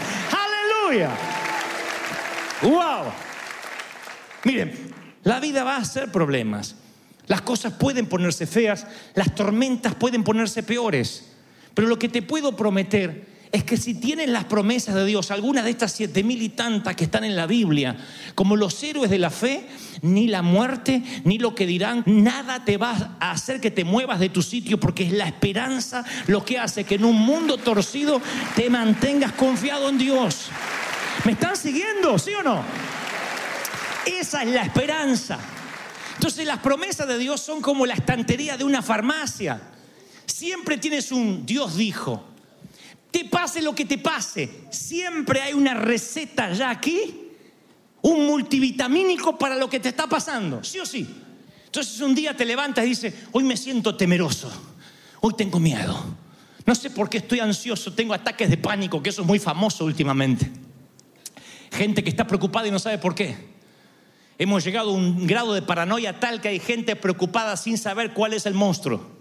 Aleluya. 0.88 1.12
Wow. 2.64 3.14
Miren, 4.44 4.74
la 5.24 5.40
vida 5.40 5.64
va 5.64 5.76
a 5.76 5.86
ser 5.86 6.12
problemas. 6.12 6.76
Las 7.28 7.42
cosas 7.42 7.74
pueden 7.74 8.08
ponerse 8.08 8.48
feas, 8.48 8.88
las 9.14 9.36
tormentas 9.36 9.94
pueden 9.94 10.24
ponerse 10.24 10.64
peores. 10.64 11.29
Pero 11.80 11.88
lo 11.88 11.98
que 11.98 12.10
te 12.10 12.22
puedo 12.22 12.58
prometer 12.58 13.26
es 13.54 13.64
que 13.64 13.78
si 13.78 13.94
tienes 13.94 14.28
las 14.28 14.44
promesas 14.44 14.96
de 14.96 15.06
Dios, 15.06 15.32
algunas 15.32 15.64
de 15.64 15.70
estas 15.70 15.94
siete 15.94 16.24
mil 16.24 16.42
y 16.42 16.50
tantas 16.50 16.94
que 16.94 17.06
están 17.06 17.24
en 17.24 17.38
la 17.38 17.48
Biblia, 17.48 17.96
como 18.36 18.58
los 18.58 18.84
héroes 18.84 19.10
de 19.10 19.18
la 19.18 19.30
fe, 19.30 19.66
ni 20.02 20.28
la 20.28 20.42
muerte, 20.42 21.02
ni 21.24 21.38
lo 21.38 21.56
que 21.56 21.66
dirán, 21.66 22.04
nada 22.06 22.66
te 22.66 22.76
va 22.76 23.16
a 23.22 23.32
hacer 23.32 23.62
que 23.62 23.72
te 23.72 23.86
muevas 23.86 24.20
de 24.20 24.28
tu 24.28 24.42
sitio, 24.42 24.78
porque 24.78 25.04
es 25.04 25.14
la 25.14 25.26
esperanza 25.26 26.04
lo 26.28 26.44
que 26.44 26.60
hace 26.60 26.84
que 26.84 26.96
en 26.96 27.06
un 27.06 27.16
mundo 27.16 27.56
torcido 27.56 28.22
te 28.58 28.70
mantengas 28.70 29.32
confiado 29.32 29.88
en 29.88 29.98
Dios. 30.00 30.50
¿Me 31.24 31.32
están 31.32 31.56
siguiendo? 31.56 32.20
¿Sí 32.20 32.32
o 32.34 32.44
no? 32.44 32.62
Esa 34.06 34.44
es 34.44 34.50
la 34.50 34.64
esperanza. 34.64 35.40
Entonces 36.16 36.46
las 36.46 36.60
promesas 36.60 37.08
de 37.08 37.18
Dios 37.18 37.40
son 37.40 37.62
como 37.62 37.86
la 37.86 37.94
estantería 37.94 38.58
de 38.58 38.66
una 38.66 38.82
farmacia. 38.82 39.62
Siempre 40.30 40.78
tienes 40.78 41.12
un 41.12 41.46
Dios 41.46 41.76
dijo. 41.76 42.24
Te 43.12 43.26
pase 43.26 43.62
lo 43.62 43.74
que 43.74 43.86
te 43.86 43.98
pase, 43.98 44.48
siempre 44.70 45.42
hay 45.42 45.54
una 45.54 45.74
receta 45.74 46.54
ya 46.54 46.70
aquí, 46.70 47.32
un 48.04 48.28
multivitamínico 48.28 49.36
para 49.36 49.56
lo 49.56 49.68
que 49.68 49.80
te 49.80 49.90
está 49.90 50.06
pasando, 50.06 50.64
sí 50.64 50.78
o 50.78 50.86
sí. 50.86 51.10
Entonces 51.66 52.00
un 52.02 52.14
día 52.14 52.38
te 52.38 52.46
levantas 52.46 52.86
y 52.86 52.90
dices, 52.90 53.14
hoy 53.32 53.44
me 53.44 53.58
siento 53.58 53.98
temeroso, 53.98 54.52
hoy 55.22 55.34
tengo 55.36 55.60
miedo. 55.60 56.16
No 56.68 56.76
sé 56.76 56.92
por 56.92 57.10
qué 57.10 57.18
estoy 57.18 57.40
ansioso, 57.40 57.94
tengo 57.94 58.14
ataques 58.14 58.48
de 58.48 58.58
pánico, 58.58 59.02
que 59.02 59.10
eso 59.10 59.24
es 59.24 59.28
muy 59.28 59.40
famoso 59.40 59.86
últimamente. 59.86 60.52
Gente 61.72 62.04
que 62.04 62.12
está 62.12 62.28
preocupada 62.28 62.68
y 62.68 62.72
no 62.72 62.78
sabe 62.78 63.00
por 63.00 63.16
qué. 63.16 63.36
Hemos 64.38 64.64
llegado 64.64 64.92
a 64.92 64.94
un 64.94 65.26
grado 65.26 65.56
de 65.56 65.64
paranoia 65.64 66.20
tal 66.20 66.42
que 66.42 66.50
hay 66.50 66.60
gente 66.60 66.96
preocupada 66.96 67.58
sin 67.58 67.80
saber 67.80 68.14
cuál 68.14 68.34
es 68.34 68.46
el 68.46 68.54
monstruo. 68.54 69.19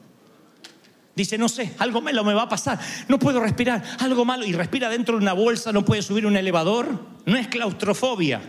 Dice, 1.18 1.36
no 1.36 1.48
sé, 1.48 1.74
algo 1.78 2.00
malo 2.00 2.22
me 2.22 2.32
va 2.32 2.42
a 2.42 2.48
pasar, 2.48 2.78
no 3.08 3.18
puedo 3.18 3.40
respirar, 3.40 3.82
algo 3.98 4.24
malo, 4.24 4.44
y 4.44 4.52
respira 4.52 4.88
dentro 4.88 5.16
de 5.16 5.22
una 5.22 5.32
bolsa, 5.32 5.72
no 5.72 5.84
puede 5.84 6.00
subir 6.00 6.24
un 6.24 6.36
elevador. 6.36 7.06
No 7.26 7.36
es 7.36 7.48
claustrofobia, 7.48 8.40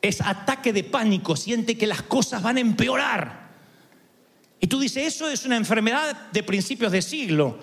es 0.00 0.20
ataque 0.20 0.72
de 0.72 0.84
pánico, 0.84 1.34
siente 1.34 1.76
que 1.76 1.88
las 1.88 2.02
cosas 2.02 2.44
van 2.44 2.58
a 2.58 2.60
empeorar. 2.60 3.50
Y 4.60 4.68
tú 4.68 4.78
dices, 4.78 5.04
eso 5.14 5.28
es 5.28 5.44
una 5.46 5.56
enfermedad 5.56 6.30
de 6.30 6.44
principios 6.44 6.92
de 6.92 7.02
siglo. 7.02 7.58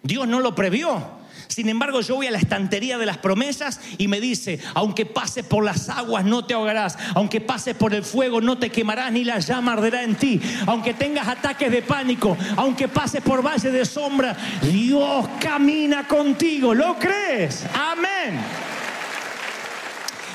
Dios 0.00 0.28
no 0.28 0.38
lo 0.38 0.54
previó. 0.54 1.15
Sin 1.48 1.68
embargo, 1.68 2.00
yo 2.00 2.16
voy 2.16 2.26
a 2.26 2.30
la 2.30 2.38
estantería 2.38 2.98
de 2.98 3.06
las 3.06 3.18
promesas 3.18 3.80
y 3.98 4.08
me 4.08 4.20
dice, 4.20 4.60
aunque 4.74 5.06
pases 5.06 5.44
por 5.44 5.64
las 5.64 5.88
aguas 5.88 6.24
no 6.24 6.44
te 6.44 6.54
ahogarás, 6.54 6.98
aunque 7.14 7.40
pases 7.40 7.74
por 7.74 7.94
el 7.94 8.02
fuego 8.02 8.40
no 8.40 8.58
te 8.58 8.70
quemarás 8.70 9.12
ni 9.12 9.24
la 9.24 9.38
llama 9.38 9.72
arderá 9.72 10.02
en 10.02 10.16
ti, 10.16 10.40
aunque 10.66 10.94
tengas 10.94 11.28
ataques 11.28 11.70
de 11.70 11.82
pánico, 11.82 12.36
aunque 12.56 12.88
pases 12.88 13.22
por 13.22 13.46
valle 13.46 13.70
de 13.70 13.84
sombra, 13.84 14.36
Dios 14.62 15.26
camina 15.40 16.06
contigo. 16.06 16.74
¿Lo 16.74 16.98
crees? 16.98 17.64
Amén. 17.74 18.40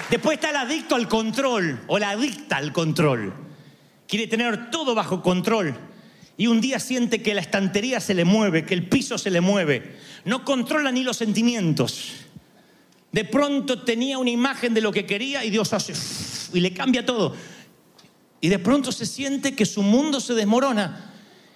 Después 0.10 0.36
está 0.36 0.50
el 0.50 0.58
adicto 0.58 0.96
al 0.96 1.08
control 1.08 1.80
o 1.88 1.98
la 1.98 2.12
adicta 2.12 2.58
al 2.58 2.74
control. 2.74 3.34
Quiere 4.08 4.28
tener 4.28 4.70
todo 4.70 4.94
bajo 4.94 5.22
control. 5.22 5.74
Y 6.36 6.48
un 6.48 6.60
día 6.60 6.80
siente 6.80 7.22
que 7.22 7.34
la 7.34 7.42
estantería 7.42 8.00
se 8.00 8.14
le 8.14 8.26
mueve, 8.26 8.66
que 8.66 8.74
el 8.74 8.90
piso 8.90 9.18
se 9.18 9.30
le 9.30 9.40
mueve. 9.40 9.96
No 10.26 10.46
controla 10.46 10.92
ni 10.92 11.04
los 11.04 11.18
sentimientos. 11.18 12.12
De 13.12 13.26
pronto 13.26 13.82
tenía 13.84 14.18
una 14.18 14.30
imagen 14.30 14.74
de 14.74 14.82
lo 14.82 14.92
que 14.92 15.06
quería 15.06 15.44
y 15.44 15.50
Dios 15.50 15.74
hace 15.74 15.94
y 16.54 16.60
le 16.60 16.74
cambia 16.74 17.06
todo. 17.06 17.36
Y 18.40 18.50
de 18.50 18.60
pronto 18.60 18.92
se 18.92 19.06
siente 19.06 19.56
que 19.56 19.66
su 19.66 19.84
mundo 19.84 20.20
se 20.20 20.34
desmorona. 20.34 21.12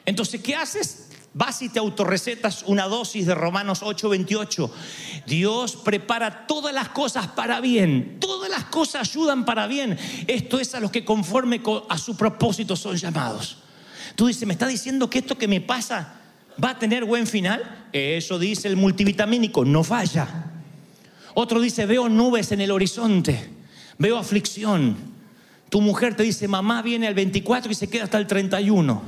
Entonces, 0.05 0.41
¿qué 0.41 0.55
haces? 0.55 1.09
Vas 1.33 1.61
y 1.61 1.69
te 1.69 1.79
autorrecetas 1.79 2.63
una 2.63 2.85
dosis 2.85 3.25
de 3.25 3.35
Romanos 3.35 3.81
8:28. 3.81 4.69
Dios 5.27 5.75
prepara 5.75 6.45
todas 6.47 6.73
las 6.73 6.89
cosas 6.89 7.27
para 7.27 7.59
bien. 7.59 8.17
Todas 8.19 8.49
las 8.49 8.65
cosas 8.65 9.09
ayudan 9.09 9.45
para 9.45 9.67
bien. 9.67 9.97
Esto 10.27 10.59
es 10.59 10.75
a 10.75 10.79
los 10.79 10.91
que 10.91 11.03
conforme 11.03 11.61
a 11.89 11.97
su 11.97 12.15
propósito 12.15 12.75
son 12.75 12.95
llamados. 12.95 13.57
Tú 14.15 14.27
dices, 14.27 14.47
¿me 14.47 14.53
está 14.53 14.67
diciendo 14.67 15.09
que 15.09 15.19
esto 15.19 15.37
que 15.37 15.47
me 15.47 15.59
pasa 15.59 16.21
va 16.63 16.71
a 16.71 16.79
tener 16.79 17.05
buen 17.05 17.27
final? 17.27 17.87
Eso 17.91 18.39
dice 18.39 18.67
el 18.67 18.75
multivitamínico, 18.75 19.65
no 19.65 19.83
falla. 19.83 20.27
Otro 21.33 21.59
dice, 21.59 21.85
veo 21.85 22.09
nubes 22.09 22.51
en 22.51 22.61
el 22.61 22.71
horizonte, 22.71 23.49
veo 23.97 24.17
aflicción. 24.17 24.95
Tu 25.69 25.81
mujer 25.81 26.15
te 26.15 26.23
dice, 26.23 26.47
mamá 26.47 26.81
viene 26.81 27.07
al 27.07 27.13
24 27.13 27.71
y 27.71 27.75
se 27.75 27.89
queda 27.89 28.05
hasta 28.05 28.17
el 28.17 28.27
31. 28.27 29.01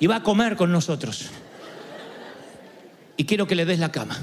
Y 0.00 0.06
va 0.06 0.16
a 0.16 0.22
comer 0.22 0.56
con 0.56 0.72
nosotros. 0.72 1.30
Y 3.16 3.24
quiero 3.24 3.46
que 3.46 3.56
le 3.56 3.64
des 3.64 3.78
la 3.78 3.90
cama. 3.90 4.16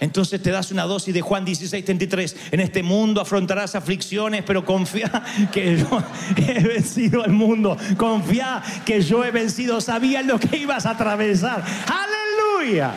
Entonces 0.00 0.42
te 0.42 0.50
das 0.50 0.72
una 0.72 0.84
dosis 0.84 1.12
de 1.12 1.20
Juan 1.20 1.44
16, 1.44 1.84
33. 1.84 2.36
En 2.52 2.60
este 2.60 2.82
mundo 2.82 3.20
afrontarás 3.20 3.74
aflicciones, 3.74 4.42
pero 4.46 4.64
confía 4.64 5.22
que 5.52 5.76
yo 5.76 6.02
he 6.38 6.60
vencido 6.60 7.22
al 7.22 7.32
mundo. 7.32 7.76
Confía 7.98 8.62
que 8.86 9.02
yo 9.02 9.22
he 9.22 9.30
vencido. 9.30 9.78
Sabía 9.82 10.22
lo 10.22 10.40
que 10.40 10.56
ibas 10.56 10.86
a 10.86 10.92
atravesar. 10.92 11.62
Aleluya. 11.86 12.94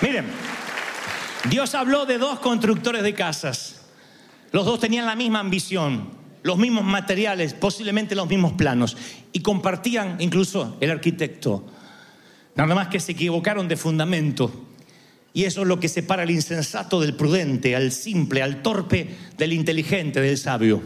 Miren, 0.00 0.26
Dios 1.50 1.74
habló 1.74 2.06
de 2.06 2.18
dos 2.18 2.38
constructores 2.38 3.02
de 3.02 3.14
casas. 3.14 3.80
Los 4.52 4.64
dos 4.64 4.78
tenían 4.78 5.06
la 5.06 5.16
misma 5.16 5.40
ambición, 5.40 6.08
los 6.44 6.56
mismos 6.56 6.84
materiales, 6.84 7.52
posiblemente 7.52 8.14
los 8.14 8.28
mismos 8.28 8.52
planos. 8.52 8.96
Y 9.32 9.40
compartían 9.40 10.16
incluso 10.20 10.76
el 10.80 10.92
arquitecto. 10.92 11.66
Nada 12.54 12.76
más 12.76 12.86
que 12.86 13.00
se 13.00 13.12
equivocaron 13.12 13.66
de 13.66 13.76
fundamento. 13.76 14.67
Y 15.38 15.44
eso 15.44 15.62
es 15.62 15.68
lo 15.68 15.78
que 15.78 15.86
separa 15.86 16.24
al 16.24 16.32
insensato 16.32 17.00
del 17.00 17.14
prudente, 17.14 17.76
al 17.76 17.92
simple, 17.92 18.42
al 18.42 18.60
torpe 18.60 19.08
del 19.36 19.52
inteligente, 19.52 20.20
del 20.20 20.36
sabio. 20.36 20.82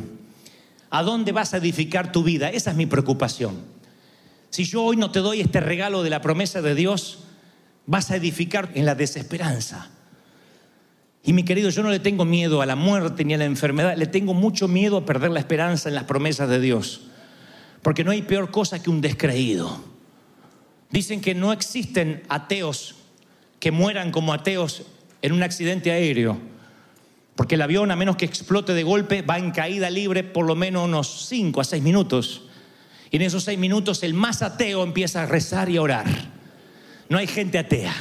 ¿A 0.91 1.03
dónde 1.03 1.33
vas 1.33 1.55
a 1.55 1.57
edificar 1.57 2.13
tu 2.13 2.23
vida? 2.23 2.51
Esa 2.51 2.73
es 2.73 2.77
mi 2.77 2.85
preocupación. 2.85 3.57
Si 4.51 4.65
yo 4.65 4.83
hoy 4.83 4.99
no 4.99 5.11
te 5.11 5.21
doy 5.21 5.41
este 5.41 5.61
regalo 5.61 6.03
de 6.03 6.11
la 6.11 6.21
promesa 6.21 6.61
de 6.61 6.75
Dios, 6.75 7.21
vas 7.87 8.11
a 8.11 8.17
edificar 8.17 8.71
en 8.75 8.85
la 8.85 8.95
desesperanza. 8.95 9.89
Y 11.25 11.33
mi 11.33 11.45
querido, 11.45 11.71
yo 11.71 11.83
no 11.83 11.89
le 11.89 12.01
tengo 12.01 12.27
miedo 12.27 12.61
a 12.61 12.67
la 12.67 12.77
muerte 12.77 13.25
ni 13.25 13.33
a 13.33 13.39
la 13.39 13.47
enfermedad, 13.47 13.97
le 13.97 14.07
tengo 14.07 14.35
mucho 14.35 14.69
miedo 14.69 14.99
a 14.99 15.07
perder 15.07 15.31
la 15.31 15.41
esperanza 15.41 15.89
en 15.89 15.95
las 15.95 16.05
promesas 16.05 16.51
de 16.51 16.61
Dios. 16.61 17.05
Porque 17.81 18.05
no 18.05 18.11
hay 18.11 18.21
peor 18.21 18.51
cosa 18.51 18.83
que 18.83 18.91
un 18.91 19.01
descreído. 19.01 19.83
Dicen 20.91 21.23
que 21.23 21.35
no 21.35 21.55
existen 21.55 22.23
ateos 22.29 22.97
que 23.62 23.71
mueran 23.71 24.11
como 24.11 24.33
ateos 24.33 24.83
en 25.23 25.31
un 25.31 25.45
accidente 25.45 25.92
aéreo. 25.92 26.37
Porque 27.37 27.54
el 27.54 27.62
avión, 27.62 27.92
a 27.92 27.97
menos 27.97 28.16
que 28.16 28.25
explote 28.25 28.75
de 28.75 28.83
golpe, 28.83 29.23
va 29.23 29.38
en 29.38 29.52
caída 29.52 29.88
libre 29.88 30.25
por 30.25 30.45
lo 30.47 30.57
menos 30.57 30.87
unos 30.87 31.28
5 31.28 31.61
a 31.61 31.64
6 31.64 31.81
minutos. 31.81 32.42
Y 33.12 33.16
en 33.19 33.23
esos 33.23 33.45
6 33.45 33.61
minutos 33.61 34.02
el 34.02 34.14
más 34.14 34.42
ateo 34.42 34.83
empieza 34.83 35.23
a 35.23 35.26
rezar 35.26 35.71
y 35.71 35.76
a 35.76 35.83
orar. 35.83 36.07
No 37.09 37.19
hay 37.19 37.28
gente 37.28 37.57
atea. 37.57 37.95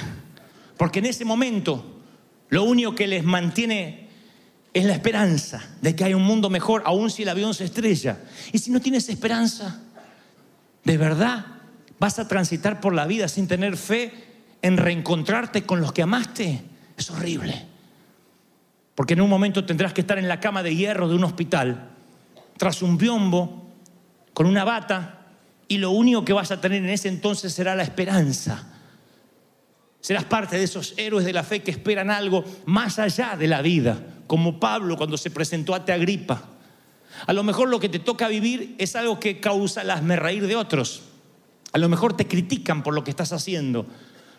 Porque 0.78 0.98
en 0.98 1.06
ese 1.06 1.26
momento 1.26 2.02
lo 2.50 2.64
único 2.64 2.96
que 2.96 3.06
les 3.06 3.24
mantiene 3.24 4.08
es 4.74 4.86
la 4.86 4.94
esperanza 4.94 5.64
de 5.80 5.96
que 5.96 6.06
hay 6.06 6.16
un 6.16 6.24
mundo 6.24 6.50
mejor, 6.50 6.82
aun 6.88 7.12
si 7.12 7.22
el 7.22 7.30
avión 7.30 7.54
se 7.54 7.66
estrella. 7.66 8.18
Y 8.52 8.58
si 8.58 8.72
no 8.72 8.82
tienes 8.82 9.10
esperanza, 9.10 9.80
de 10.84 10.98
verdad 10.98 11.46
vas 12.00 12.18
a 12.18 12.28
transitar 12.28 12.82
por 12.82 12.96
la 12.96 13.06
vida 13.06 13.28
sin 13.28 13.48
tener 13.48 13.78
fe 13.78 14.31
en 14.62 14.78
reencontrarte 14.78 15.64
con 15.64 15.82
los 15.82 15.92
que 15.92 16.04
amaste. 16.04 16.62
Es 16.98 17.10
horrible. 17.10 17.66
Porque 18.96 19.14
en 19.14 19.22
un 19.22 19.30
momento 19.30 19.66
tendrás 19.66 19.94
que 19.94 20.02
estar 20.02 20.20
en 20.20 20.28
la 20.28 20.40
cama 20.40 20.64
de 20.64 20.76
hierro 20.76 21.08
de 21.08 21.16
un 21.16 21.24
hospital, 21.24 21.90
tras 22.58 22.82
un 22.82 22.98
biombo, 22.98 23.70
con 24.34 24.46
una 24.46 24.64
bata, 24.64 25.26
y 25.68 25.78
lo 25.78 25.92
único 25.92 26.26
que 26.26 26.34
vas 26.34 26.52
a 26.52 26.60
tener 26.60 26.84
en 26.84 26.90
ese 26.90 27.08
entonces 27.08 27.54
será 27.54 27.76
la 27.76 27.84
esperanza. 27.84 28.68
Serás 30.02 30.26
parte 30.26 30.58
de 30.58 30.64
esos 30.64 30.94
héroes 30.98 31.26
de 31.26 31.34
la 31.34 31.44
fe 31.44 31.62
que 31.62 31.72
esperan 31.72 32.10
algo 32.10 32.44
más 32.66 33.00
allá 33.00 33.36
de 33.38 33.48
la 33.48 33.62
vida, 33.62 34.04
como 34.28 34.60
Pablo 34.60 34.98
cuando 34.98 35.18
se 35.18 35.32
presentó 35.32 35.74
a 35.74 35.86
Teagripa. 35.86 36.50
A 37.28 37.34
lo 37.34 37.44
mejor 37.44 37.70
lo 37.70 37.80
que 37.80 37.90
te 37.90 38.00
toca 38.00 38.28
vivir 38.28 38.76
es 38.80 38.96
algo 38.96 39.20
que 39.20 39.40
causa 39.40 39.82
el 39.82 40.18
reír 40.18 40.48
de 40.48 40.56
otros. 40.56 41.04
A 41.72 41.78
lo 41.78 41.88
mejor 41.88 42.18
te 42.18 42.28
critican 42.28 42.84
por 42.84 42.94
lo 42.94 43.04
que 43.04 43.12
estás 43.12 43.32
haciendo, 43.32 43.86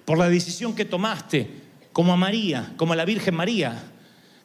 por 0.04 0.18
la 0.18 0.28
decisión 0.28 0.74
que 0.74 0.84
tomaste, 0.84 1.48
como 1.92 2.12
a 2.12 2.16
María, 2.16 2.72
como 2.76 2.92
a 2.92 2.96
la 2.96 3.04
Virgen 3.04 3.34
María 3.34 3.92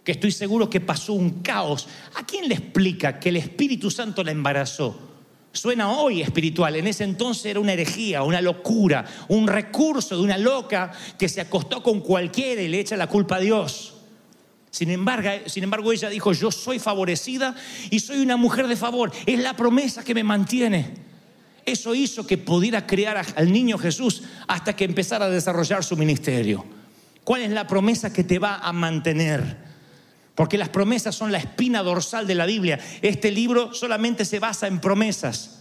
que 0.08 0.14
estoy 0.14 0.32
seguro 0.32 0.70
que 0.70 0.80
pasó 0.80 1.12
un 1.12 1.42
caos. 1.42 1.86
¿A 2.16 2.26
quién 2.26 2.48
le 2.48 2.56
explica 2.56 3.20
que 3.20 3.28
el 3.28 3.36
Espíritu 3.36 3.92
Santo 3.92 4.24
la 4.24 4.32
embarazó? 4.32 4.98
Suena 5.52 5.92
hoy 5.92 6.22
espiritual, 6.22 6.78
en 6.78 6.88
ese 6.88 7.04
entonces 7.04 7.48
era 7.48 7.60
una 7.60 7.74
herejía, 7.74 8.24
una 8.24 8.40
locura, 8.40 9.04
un 9.28 9.50
recurso 9.50 10.16
de 10.16 10.24
una 10.24 10.38
loca 10.38 10.94
que 11.20 11.28
se 11.28 11.42
acostó 11.42 11.84
con 11.84 12.00
cualquiera 12.00 12.62
y 12.62 12.70
le 12.70 12.80
echa 12.80 12.96
la 12.96 13.08
culpa 13.08 13.36
a 13.36 13.40
Dios. 13.42 13.96
Sin 14.72 14.92
embargo, 14.92 15.30
sin 15.48 15.66
embargo, 15.66 15.92
ella 15.92 16.08
dijo, 16.08 16.32
yo 16.32 16.52
soy 16.52 16.80
favorecida 16.80 17.54
y 17.90 18.00
soy 18.00 18.20
una 18.20 18.38
mujer 18.38 18.70
de 18.70 18.78
favor. 18.78 19.12
Es 19.26 19.40
la 19.40 19.58
promesa 19.58 20.06
que 20.06 20.16
me 20.16 20.24
mantiene. 20.24 21.07
Eso 21.68 21.94
hizo 21.94 22.26
que 22.26 22.38
pudiera 22.38 22.88
crear 22.88 23.24
al 23.36 23.52
niño 23.52 23.78
Jesús 23.78 24.24
hasta 24.48 24.74
que 24.74 24.86
empezara 24.86 25.26
a 25.26 25.30
desarrollar 25.30 25.84
su 25.84 25.98
ministerio. 25.98 26.64
¿Cuál 27.26 27.42
es 27.42 27.50
la 27.52 27.68
promesa 27.68 28.14
que 28.14 28.24
te 28.24 28.40
va 28.40 28.56
a 28.56 28.72
mantener? 28.72 29.58
Porque 30.34 30.58
las 30.58 30.70
promesas 30.70 31.14
son 31.14 31.30
la 31.30 31.40
espina 31.40 31.84
dorsal 31.84 32.26
de 32.26 32.36
la 32.36 32.46
Biblia. 32.46 32.80
Este 33.02 33.32
libro 33.32 33.74
solamente 33.74 34.24
se 34.24 34.40
basa 34.40 34.68
en 34.68 34.80
promesas. 34.80 35.57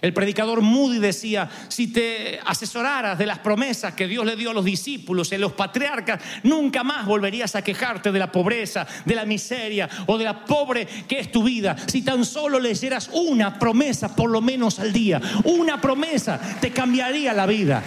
El 0.00 0.12
predicador 0.12 0.60
Moody 0.60 0.98
decía, 0.98 1.48
si 1.68 1.88
te 1.88 2.40
asesoraras 2.44 3.18
de 3.18 3.26
las 3.26 3.38
promesas 3.40 3.94
que 3.94 4.06
Dios 4.06 4.24
le 4.24 4.36
dio 4.36 4.50
a 4.50 4.54
los 4.54 4.64
discípulos 4.64 5.32
a 5.32 5.38
los 5.38 5.52
patriarcas, 5.52 6.22
nunca 6.42 6.82
más 6.82 7.06
volverías 7.06 7.54
a 7.54 7.62
quejarte 7.62 8.12
de 8.12 8.18
la 8.18 8.32
pobreza, 8.32 8.86
de 9.04 9.14
la 9.14 9.24
miseria 9.24 9.88
o 10.06 10.18
de 10.18 10.24
la 10.24 10.44
pobre 10.44 10.86
que 10.86 11.20
es 11.20 11.30
tu 11.30 11.42
vida. 11.42 11.76
Si 11.86 12.02
tan 12.02 12.24
solo 12.24 12.58
leyeras 12.58 13.10
una 13.12 13.58
promesa 13.58 14.14
por 14.14 14.30
lo 14.30 14.40
menos 14.40 14.78
al 14.78 14.92
día, 14.92 15.20
una 15.44 15.80
promesa 15.80 16.40
te 16.60 16.70
cambiaría 16.70 17.32
la 17.32 17.46
vida. 17.46 17.82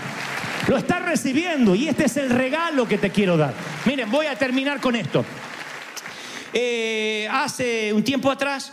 Lo 0.67 0.77
estás 0.77 1.03
recibiendo 1.03 1.75
y 1.75 1.87
este 1.87 2.05
es 2.05 2.17
el 2.17 2.29
regalo 2.29 2.87
que 2.87 2.97
te 2.97 3.09
quiero 3.09 3.35
dar. 3.35 3.53
Miren, 3.85 4.09
voy 4.09 4.27
a 4.27 4.35
terminar 4.35 4.79
con 4.79 4.95
esto. 4.95 5.25
Eh, 6.53 7.27
hace 7.31 7.91
un 7.91 8.03
tiempo 8.03 8.29
atrás, 8.31 8.71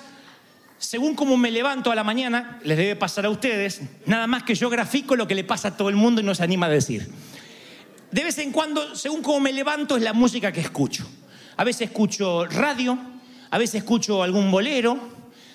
según 0.81 1.15
como 1.15 1.37
me 1.37 1.51
levanto 1.51 1.93
a 1.93 1.95
la 1.95 2.03
mañana, 2.03 2.59
les 2.65 2.79
debe 2.79 2.97
pasar 2.97 3.27
a 3.27 3.31
ustedes, 3.31 3.83
nada 4.07 4.27
más 4.27 4.45
que 4.45 4.55
yo 4.55 4.71
grafico 4.71 5.15
lo 5.15 5.29
que 5.29 5.35
le 5.35 5.45
pasa 5.45 5.69
a 5.69 5.77
todo 5.77 5.91
el 5.91 5.95
mundo 5.95 6.23
y 6.23 6.25
no 6.25 6.35
se 6.35 6.43
anima 6.43 6.67
a 6.67 6.71
decir. 6.71 7.11
De 8.11 8.25
vez 8.25 8.39
en 8.39 8.51
cuando, 8.51 8.97
según 8.97 9.23
como 9.23 9.41
me 9.41 9.53
levanto, 9.53 9.99
es 9.99 10.03
la 10.03 10.15
música 10.15 10.51
que 10.51 10.61
escucho. 10.61 11.07
A 11.59 11.65
veces 11.65 11.91
escucho 11.91 12.47
radio, 12.47 12.99
a 13.51 13.59
veces 13.59 13.77
escucho 13.77 14.23
algún 14.23 14.51
bolero, 14.51 14.99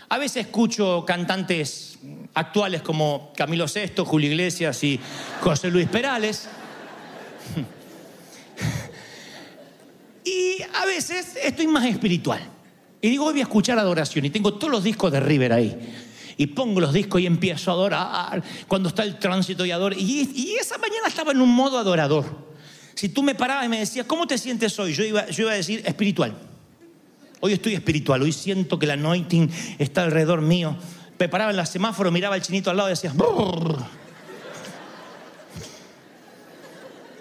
a 0.10 0.20
veces 0.20 0.46
escucho 0.46 1.04
cantantes 1.08 1.98
actuales 2.36 2.84
como 2.84 3.34
Camilo 3.36 3.66
VI, 3.66 4.04
Julio 4.06 4.30
Iglesias 4.30 4.84
y 4.84 5.00
José 5.42 5.72
Luis 5.72 5.88
Perales. 5.88 6.48
Y 10.28 10.60
a 10.74 10.88
veces 10.88 11.38
estoy 11.44 11.68
más 11.68 11.86
espiritual. 11.86 12.55
Y 13.06 13.10
digo, 13.12 13.26
hoy 13.26 13.34
voy 13.34 13.42
a 13.42 13.44
escuchar 13.44 13.78
adoración. 13.78 14.26
Y 14.26 14.32
tengo 14.32 14.56
todos 14.56 14.72
los 14.72 14.84
discos 14.84 15.12
de 15.12 15.20
River 15.20 15.54
ahí. 15.54 15.78
Y 16.38 16.48
pongo 16.48 16.80
los 16.80 16.92
discos 16.92 17.22
y 17.22 17.28
empiezo 17.28 17.70
a 17.70 17.76
adorar. 17.76 18.44
Cuando 18.68 18.90
está 18.90 19.04
el 19.04 19.20
tránsito 19.20 19.64
y 19.64 19.70
adoro. 19.70 19.96
Y, 19.96 20.56
esa 20.60 20.80
mañana 20.80 21.08
estaba 21.08 21.32
en 21.32 21.40
un 21.40 21.52
modo 21.52 21.78
adorador. 21.78 22.26
Si 22.96 23.10
tú 23.10 23.22
me 23.22 23.36
parabas 23.36 23.68
y 23.68 23.70
me 23.70 23.78
decías, 23.78 24.08
¿cómo 24.08 24.26
te 24.26 24.40
sientes 24.40 24.80
hoy? 24.80 24.96
Yo 24.96 25.04
iba, 25.04 25.30
yo 25.30 25.44
iba 25.44 25.52
a 25.52 25.56
decir, 25.56 25.84
espiritual. 25.86 26.36
Hoy 27.42 27.54
estoy 27.54 27.76
espiritual. 27.76 28.24
Hoy 28.24 28.32
siento 28.32 28.80
que 28.80 28.88
la 28.88 28.94
anointing 28.94 29.52
está 29.78 30.02
alrededor 30.02 30.42
mío. 30.42 30.76
Me 31.20 31.30
paraba 31.30 31.52
en 31.52 31.58
la 31.58 31.68
semáforo, 31.68 32.10
miraba 32.10 32.34
al 32.34 32.42
chinito 32.42 32.72
al 32.72 32.78
lado 32.78 32.90
y 32.90 32.94
decía, 32.94 33.14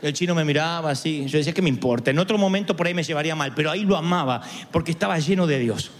El 0.04 0.12
chino 0.12 0.34
me 0.34 0.44
miraba 0.44 0.90
así. 0.90 1.24
Yo 1.26 1.38
decía, 1.38 1.54
que 1.54 1.62
me 1.62 1.70
importa? 1.70 2.10
En 2.10 2.18
otro 2.18 2.36
momento 2.36 2.76
por 2.76 2.86
ahí 2.86 2.92
me 2.92 3.02
llevaría 3.02 3.34
mal, 3.34 3.54
pero 3.54 3.70
ahí 3.70 3.84
lo 3.84 3.96
amaba 3.96 4.42
porque 4.70 4.90
estaba 4.90 5.18
lleno 5.18 5.46
de 5.46 5.58
Dios. 5.58 5.90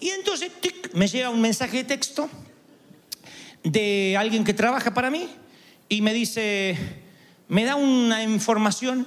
Y 0.00 0.10
entonces 0.10 0.52
me 0.92 1.08
llega 1.08 1.30
un 1.30 1.40
mensaje 1.40 1.78
de 1.78 1.84
texto 1.84 2.28
de 3.64 4.16
alguien 4.18 4.44
que 4.44 4.52
trabaja 4.52 4.92
para 4.92 5.10
mí 5.10 5.28
y 5.88 6.02
me 6.02 6.12
dice, 6.12 6.76
me 7.48 7.64
da 7.64 7.76
una 7.76 8.22
información 8.22 9.06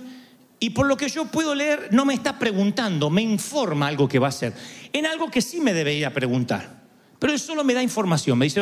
y 0.59 0.71
por 0.71 0.87
lo 0.87 0.97
que 0.97 1.07
yo 1.07 1.25
puedo 1.25 1.53
leer 1.53 1.89
no 1.91 2.03
me 2.03 2.15
está 2.15 2.39
preguntando, 2.39 3.11
me 3.11 3.21
informa 3.21 3.85
algo 3.85 4.07
que 4.07 4.17
va 4.17 4.27
a 4.27 4.29
hacer, 4.29 4.53
en 4.91 5.05
algo 5.05 5.29
que 5.29 5.41
sí 5.41 5.61
me 5.61 5.73
debería 5.73 6.11
preguntar. 6.11 6.81
Pero 7.19 7.31
él 7.31 7.39
solo 7.39 7.63
me 7.63 7.75
da 7.75 7.83
información, 7.83 8.39
me 8.39 8.45
dice, 8.45 8.61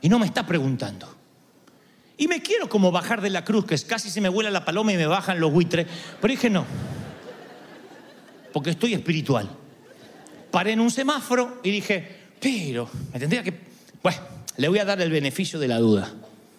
y 0.00 0.08
no 0.08 0.18
me 0.18 0.24
está 0.24 0.46
preguntando. 0.46 1.14
Y 2.18 2.28
me 2.28 2.40
quiero 2.40 2.68
como 2.68 2.90
bajar 2.90 3.20
de 3.20 3.30
la 3.30 3.44
cruz, 3.44 3.66
que 3.66 3.78
casi 3.78 4.10
se 4.10 4.20
me 4.20 4.28
vuela 4.28 4.50
la 4.50 4.64
paloma 4.64 4.92
y 4.92 4.96
me 4.96 5.06
bajan 5.06 5.38
los 5.38 5.52
buitres. 5.52 5.86
Pero 6.20 6.32
dije, 6.32 6.48
no, 6.48 6.64
porque 8.52 8.70
estoy 8.70 8.94
espiritual. 8.94 9.50
Paré 10.50 10.72
en 10.72 10.80
un 10.80 10.90
semáforo 10.90 11.60
y 11.62 11.70
dije, 11.70 12.16
pero 12.40 12.88
me 13.12 13.20
tendría 13.20 13.42
que... 13.42 13.52
Bueno, 14.02 14.18
le 14.56 14.68
voy 14.68 14.78
a 14.78 14.84
dar 14.86 15.00
el 15.00 15.10
beneficio 15.10 15.58
de 15.58 15.68
la 15.68 15.78
duda. 15.78 16.10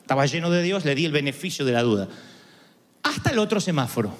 Estaba 0.01 0.25
lleno 0.27 0.51
de 0.51 0.61
Dios, 0.61 0.85
le 0.85 0.93
di 0.93 1.05
el 1.05 1.11
beneficio 1.11 1.65
de 1.65 1.71
la 1.71 1.81
duda. 1.81 2.07
Hasta 3.01 3.31
el 3.31 3.39
otro 3.39 3.59
semáforo. 3.59 4.13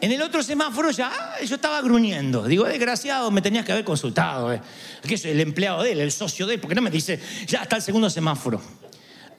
En 0.00 0.12
el 0.12 0.20
otro 0.20 0.42
semáforo 0.42 0.90
ya 0.90 1.36
yo 1.44 1.54
estaba 1.56 1.80
gruñendo. 1.80 2.44
Digo, 2.44 2.64
desgraciado, 2.64 3.30
me 3.30 3.40
tenías 3.40 3.64
que 3.64 3.72
haber 3.72 3.84
consultado. 3.84 4.52
Eh. 4.52 4.60
Aquí 5.02 5.16
soy 5.16 5.30
el 5.30 5.40
empleado 5.40 5.82
de 5.82 5.92
él, 5.92 6.00
el 6.00 6.12
socio 6.12 6.46
de 6.46 6.54
él, 6.54 6.60
porque 6.60 6.74
no 6.74 6.82
me 6.82 6.90
dice, 6.90 7.18
ya 7.46 7.62
está 7.62 7.76
el 7.76 7.82
segundo 7.82 8.10
semáforo. 8.10 8.60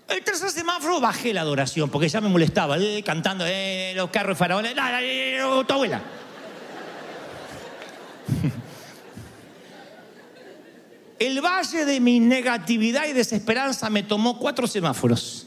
El 0.07 0.23
tercer 0.23 0.49
semáforo 0.49 1.01
bajé 1.01 1.33
la 1.33 1.41
adoración, 1.41 1.89
porque 1.89 2.07
ya 2.07 2.21
me 2.21 2.29
molestaba, 2.29 2.77
eh, 2.77 3.03
cantando 3.05 3.43
eh, 3.45 3.91
los 3.95 4.09
carros 4.09 4.37
faraones, 4.37 4.73
eh, 5.01 5.41
tu 5.67 5.73
abuela. 5.73 6.01
El 11.19 11.41
valle 11.41 11.83
de 11.83 11.99
mi 11.99 12.19
negatividad 12.19 13.07
y 13.07 13.13
desesperanza 13.13 13.89
me 13.89 14.03
tomó 14.03 14.37
cuatro 14.37 14.67
semáforos. 14.67 15.46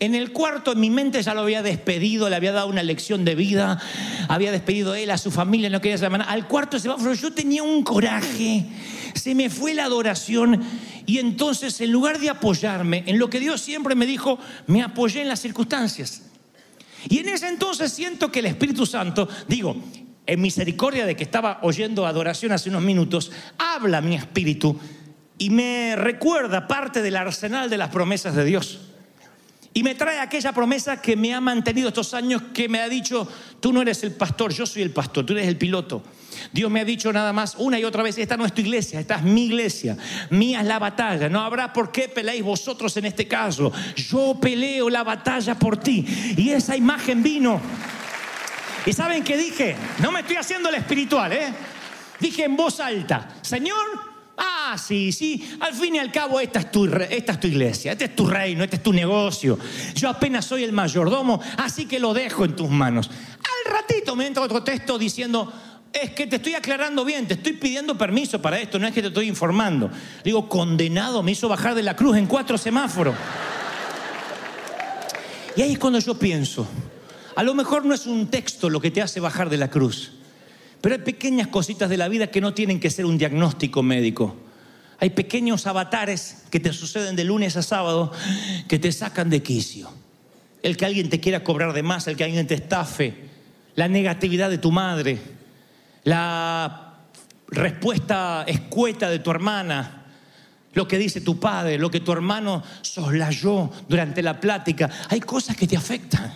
En 0.00 0.14
el 0.14 0.32
cuarto, 0.32 0.72
en 0.72 0.80
mi 0.80 0.88
mente 0.88 1.22
ya 1.22 1.34
lo 1.34 1.42
había 1.42 1.62
despedido, 1.62 2.30
le 2.30 2.36
había 2.36 2.52
dado 2.52 2.68
una 2.68 2.82
lección 2.82 3.22
de 3.26 3.34
vida, 3.34 3.78
había 4.28 4.50
despedido 4.50 4.94
él, 4.94 5.10
a 5.10 5.18
su 5.18 5.30
familia, 5.30 5.68
no 5.68 5.82
quería 5.82 5.98
llamar. 5.98 6.24
Al 6.26 6.48
cuarto 6.48 6.78
semáforo 6.78 7.12
yo 7.12 7.34
tenía 7.34 7.62
un 7.62 7.84
coraje, 7.84 8.64
se 9.14 9.34
me 9.34 9.50
fue 9.50 9.74
la 9.74 9.84
adoración 9.84 10.62
y 11.04 11.18
entonces 11.18 11.78
en 11.82 11.92
lugar 11.92 12.18
de 12.18 12.30
apoyarme 12.30 13.04
en 13.06 13.18
lo 13.18 13.28
que 13.28 13.40
Dios 13.40 13.60
siempre 13.60 13.94
me 13.94 14.06
dijo, 14.06 14.38
me 14.66 14.82
apoyé 14.82 15.20
en 15.20 15.28
las 15.28 15.40
circunstancias. 15.40 16.22
Y 17.06 17.18
en 17.18 17.28
ese 17.28 17.48
entonces 17.48 17.92
siento 17.92 18.32
que 18.32 18.38
el 18.38 18.46
Espíritu 18.46 18.86
Santo, 18.86 19.28
digo, 19.48 19.76
en 20.26 20.40
misericordia 20.40 21.04
de 21.04 21.14
que 21.14 21.24
estaba 21.24 21.58
oyendo 21.60 22.06
adoración 22.06 22.52
hace 22.52 22.70
unos 22.70 22.82
minutos, 22.82 23.32
habla 23.58 24.00
mi 24.00 24.14
espíritu 24.14 24.80
y 25.36 25.50
me 25.50 25.94
recuerda 25.94 26.66
parte 26.66 27.02
del 27.02 27.16
arsenal 27.16 27.68
de 27.68 27.76
las 27.76 27.90
promesas 27.90 28.34
de 28.34 28.44
Dios. 28.46 28.89
Y 29.72 29.84
me 29.84 29.94
trae 29.94 30.18
aquella 30.18 30.52
promesa 30.52 31.00
que 31.00 31.16
me 31.16 31.32
ha 31.32 31.40
mantenido 31.40 31.88
estos 31.88 32.12
años, 32.12 32.42
que 32.52 32.68
me 32.68 32.80
ha 32.80 32.88
dicho, 32.88 33.28
tú 33.60 33.72
no 33.72 33.82
eres 33.82 34.02
el 34.02 34.12
pastor, 34.12 34.52
yo 34.52 34.66
soy 34.66 34.82
el 34.82 34.90
pastor, 34.90 35.24
tú 35.24 35.32
eres 35.32 35.46
el 35.46 35.56
piloto. 35.56 36.02
Dios 36.52 36.70
me 36.70 36.80
ha 36.80 36.84
dicho 36.84 37.12
nada 37.12 37.32
más 37.32 37.54
una 37.56 37.78
y 37.78 37.84
otra 37.84 38.02
vez, 38.02 38.18
esta 38.18 38.36
no 38.36 38.44
es 38.44 38.52
tu 38.52 38.62
iglesia, 38.62 38.98
esta 38.98 39.16
es 39.16 39.22
mi 39.22 39.44
iglesia, 39.44 39.96
mía 40.30 40.60
es 40.60 40.66
la 40.66 40.78
batalla, 40.78 41.28
no 41.28 41.40
habrá 41.40 41.72
por 41.72 41.92
qué 41.92 42.08
peleéis 42.08 42.42
vosotros 42.42 42.96
en 42.96 43.04
este 43.04 43.28
caso, 43.28 43.72
yo 43.94 44.38
peleo 44.40 44.90
la 44.90 45.04
batalla 45.04 45.56
por 45.56 45.76
ti. 45.76 46.04
Y 46.36 46.50
esa 46.50 46.76
imagen 46.76 47.22
vino. 47.22 47.60
¿Y 48.86 48.92
saben 48.92 49.22
qué 49.22 49.36
dije? 49.36 49.76
No 50.00 50.10
me 50.10 50.20
estoy 50.20 50.36
haciendo 50.36 50.68
el 50.68 50.76
espiritual, 50.76 51.32
¿eh? 51.32 51.52
Dije 52.18 52.44
en 52.44 52.56
voz 52.56 52.80
alta, 52.80 53.36
Señor, 53.42 54.09
Ah, 54.72 54.78
sí, 54.78 55.10
sí. 55.10 55.56
Al 55.58 55.74
fin 55.74 55.96
y 55.96 55.98
al 55.98 56.12
cabo, 56.12 56.38
esta 56.38 56.60
es, 56.60 56.70
tu, 56.70 56.84
esta 56.84 57.32
es 57.32 57.40
tu 57.40 57.48
iglesia, 57.48 57.90
este 57.90 58.04
es 58.04 58.14
tu 58.14 58.24
reino, 58.24 58.62
este 58.62 58.76
es 58.76 58.82
tu 58.84 58.92
negocio. 58.92 59.58
Yo 59.96 60.08
apenas 60.08 60.44
soy 60.44 60.62
el 60.62 60.70
mayordomo, 60.70 61.40
así 61.56 61.86
que 61.86 61.98
lo 61.98 62.14
dejo 62.14 62.44
en 62.44 62.54
tus 62.54 62.70
manos. 62.70 63.10
Al 63.10 63.72
ratito 63.72 64.14
me 64.14 64.28
entra 64.28 64.44
otro 64.44 64.62
texto 64.62 64.96
diciendo, 64.96 65.52
es 65.92 66.10
que 66.10 66.28
te 66.28 66.36
estoy 66.36 66.54
aclarando 66.54 67.04
bien, 67.04 67.26
te 67.26 67.34
estoy 67.34 67.54
pidiendo 67.54 67.98
permiso 67.98 68.40
para 68.40 68.60
esto, 68.60 68.78
no 68.78 68.86
es 68.86 68.94
que 68.94 69.02
te 69.02 69.08
estoy 69.08 69.26
informando. 69.26 69.90
Digo, 70.22 70.48
condenado, 70.48 71.24
me 71.24 71.32
hizo 71.32 71.48
bajar 71.48 71.74
de 71.74 71.82
la 71.82 71.96
cruz 71.96 72.16
en 72.16 72.26
cuatro 72.26 72.56
semáforos. 72.56 73.16
Y 75.56 75.62
ahí 75.62 75.72
es 75.72 75.80
cuando 75.80 75.98
yo 75.98 76.16
pienso, 76.16 76.68
a 77.34 77.42
lo 77.42 77.54
mejor 77.54 77.84
no 77.84 77.92
es 77.92 78.06
un 78.06 78.28
texto 78.28 78.70
lo 78.70 78.80
que 78.80 78.92
te 78.92 79.02
hace 79.02 79.18
bajar 79.18 79.50
de 79.50 79.56
la 79.56 79.68
cruz. 79.68 80.12
Pero 80.80 80.94
hay 80.94 81.00
pequeñas 81.00 81.48
cositas 81.48 81.90
de 81.90 81.96
la 81.96 82.06
vida 82.06 82.28
que 82.28 82.40
no 82.40 82.54
tienen 82.54 82.78
que 82.78 82.88
ser 82.88 83.04
un 83.04 83.18
diagnóstico 83.18 83.82
médico. 83.82 84.36
Hay 85.00 85.10
pequeños 85.10 85.66
avatares 85.66 86.44
que 86.50 86.60
te 86.60 86.72
suceden 86.74 87.16
de 87.16 87.24
lunes 87.24 87.56
a 87.56 87.62
sábado 87.62 88.12
que 88.68 88.78
te 88.78 88.92
sacan 88.92 89.30
de 89.30 89.42
quicio. 89.42 89.90
El 90.62 90.76
que 90.76 90.84
alguien 90.84 91.08
te 91.08 91.20
quiera 91.20 91.42
cobrar 91.42 91.72
de 91.72 91.82
más, 91.82 92.06
el 92.06 92.16
que 92.16 92.24
alguien 92.24 92.46
te 92.46 92.54
estafe, 92.54 93.14
la 93.76 93.88
negatividad 93.88 94.50
de 94.50 94.58
tu 94.58 94.70
madre, 94.70 95.18
la 96.04 96.98
respuesta 97.48 98.44
escueta 98.46 99.08
de 99.08 99.20
tu 99.20 99.30
hermana, 99.30 100.04
lo 100.74 100.86
que 100.86 100.98
dice 100.98 101.22
tu 101.22 101.40
padre, 101.40 101.78
lo 101.78 101.90
que 101.90 102.00
tu 102.00 102.12
hermano 102.12 102.62
soslayó 102.82 103.70
durante 103.88 104.22
la 104.22 104.38
plática. 104.38 104.90
Hay 105.08 105.20
cosas 105.20 105.56
que 105.56 105.66
te 105.66 105.78
afectan. 105.78 106.32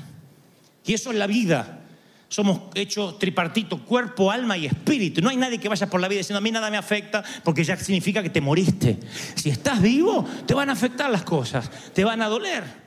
Y 0.87 0.94
eso 0.94 1.12
es 1.12 1.18
la 1.18 1.27
vida. 1.27 1.84
Somos 2.29 2.63
hechos 2.75 3.19
tripartito, 3.19 3.79
cuerpo, 3.85 4.31
alma 4.31 4.57
y 4.57 4.67
espíritu. 4.67 5.21
No 5.21 5.31
hay 5.31 5.37
nadie 5.37 5.59
que 5.59 5.69
vaya 5.69 5.89
por 5.89 6.01
la 6.01 6.09
vida 6.09 6.19
diciendo 6.19 6.39
a 6.39 6.41
mí 6.41 6.51
nada 6.51 6.71
me 6.71 6.77
afecta 6.77 7.23
porque 7.45 7.65
ya 7.65 7.77
significa 7.77 8.23
que 8.23 8.31
te 8.31 8.41
moriste. 8.41 8.99
Si 9.35 9.51
estás 9.51 9.81
vivo, 9.81 10.27
te 10.47 10.55
van 10.55 10.71
a 10.71 10.73
afectar 10.73 11.11
las 11.11 11.23
cosas, 11.23 11.71
te 11.93 12.05
van 12.05 12.23
a 12.23 12.29
doler. 12.29 12.85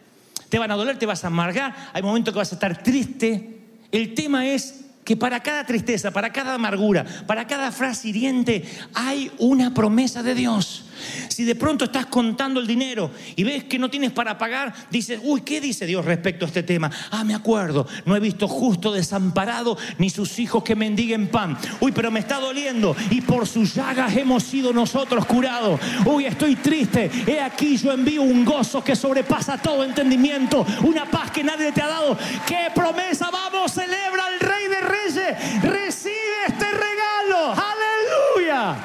Te 0.50 0.60
van 0.60 0.72
a 0.72 0.76
doler, 0.76 0.98
te 0.98 1.06
vas 1.06 1.24
a 1.24 1.28
amargar, 1.28 1.76
hay 1.94 2.02
momentos 2.02 2.34
que 2.34 2.38
vas 2.38 2.52
a 2.52 2.56
estar 2.56 2.82
triste. 2.82 3.60
El 3.92 4.14
tema 4.14 4.48
es 4.48 4.87
que 5.08 5.16
para 5.16 5.40
cada 5.40 5.66
tristeza, 5.66 6.12
para 6.12 6.34
cada 6.34 6.56
amargura, 6.56 7.06
para 7.26 7.48
cada 7.48 7.72
frase 7.72 8.10
hiriente, 8.10 8.66
hay 8.94 9.32
una 9.38 9.74
promesa 9.74 10.22
de 10.22 10.36
Dios. 10.36 10.84
Si 11.30 11.44
de 11.44 11.56
pronto 11.56 11.86
estás 11.86 12.08
contando 12.08 12.60
el 12.60 12.68
dinero 12.68 13.12
y 13.36 13.44
ves 13.44 13.66
que 13.66 13.80
no 13.80 13.90
tienes 13.90 14.12
para 14.12 14.38
pagar, 14.38 14.74
dices, 14.90 15.20
uy, 15.24 15.42
¿qué 15.42 15.62
dice 15.62 15.86
Dios 15.86 16.04
respecto 16.06 16.46
a 16.46 16.48
este 16.48 16.64
tema? 16.64 16.90
Ah, 17.12 17.24
me 17.24 17.36
acuerdo, 17.36 17.88
no 18.06 18.16
he 18.16 18.20
visto 18.20 18.48
justo 18.48 18.92
desamparado 18.92 19.78
ni 19.98 20.10
sus 20.10 20.40
hijos 20.40 20.64
que 20.64 20.76
mendiguen 20.76 21.28
pan. 21.28 21.58
Uy, 21.80 21.92
pero 21.92 22.12
me 22.12 22.20
está 22.20 22.40
doliendo 22.40 22.96
y 23.10 23.22
por 23.22 23.48
sus 23.48 23.76
llagas 23.76 24.16
hemos 24.16 24.44
sido 24.44 24.74
nosotros 24.74 25.26
curados. 25.26 25.80
Uy, 26.06 26.26
estoy 26.26 26.56
triste. 26.56 27.10
He 27.28 27.40
aquí 27.40 27.78
yo 27.78 27.92
envío 27.92 28.24
un 28.24 28.44
gozo 28.44 28.84
que 28.84 28.96
sobrepasa 28.96 29.58
todo 29.58 29.84
entendimiento, 29.84 30.66
una 30.84 31.06
paz 31.06 31.32
que 31.32 31.44
nadie 31.44 31.72
te 31.72 31.82
ha 31.82 31.88
dado. 31.88 32.18
¿Qué 32.46 32.68
promesa? 32.74 33.30
Vamos, 33.32 33.72
celebra 33.72 34.26
al 34.26 34.40
Rey 34.40 34.68
de 34.68 34.82
Reyes. 34.82 35.64
Recibe 35.64 36.46
este 36.48 36.66
regalo. 36.66 37.54
Aleluya. 37.54 38.78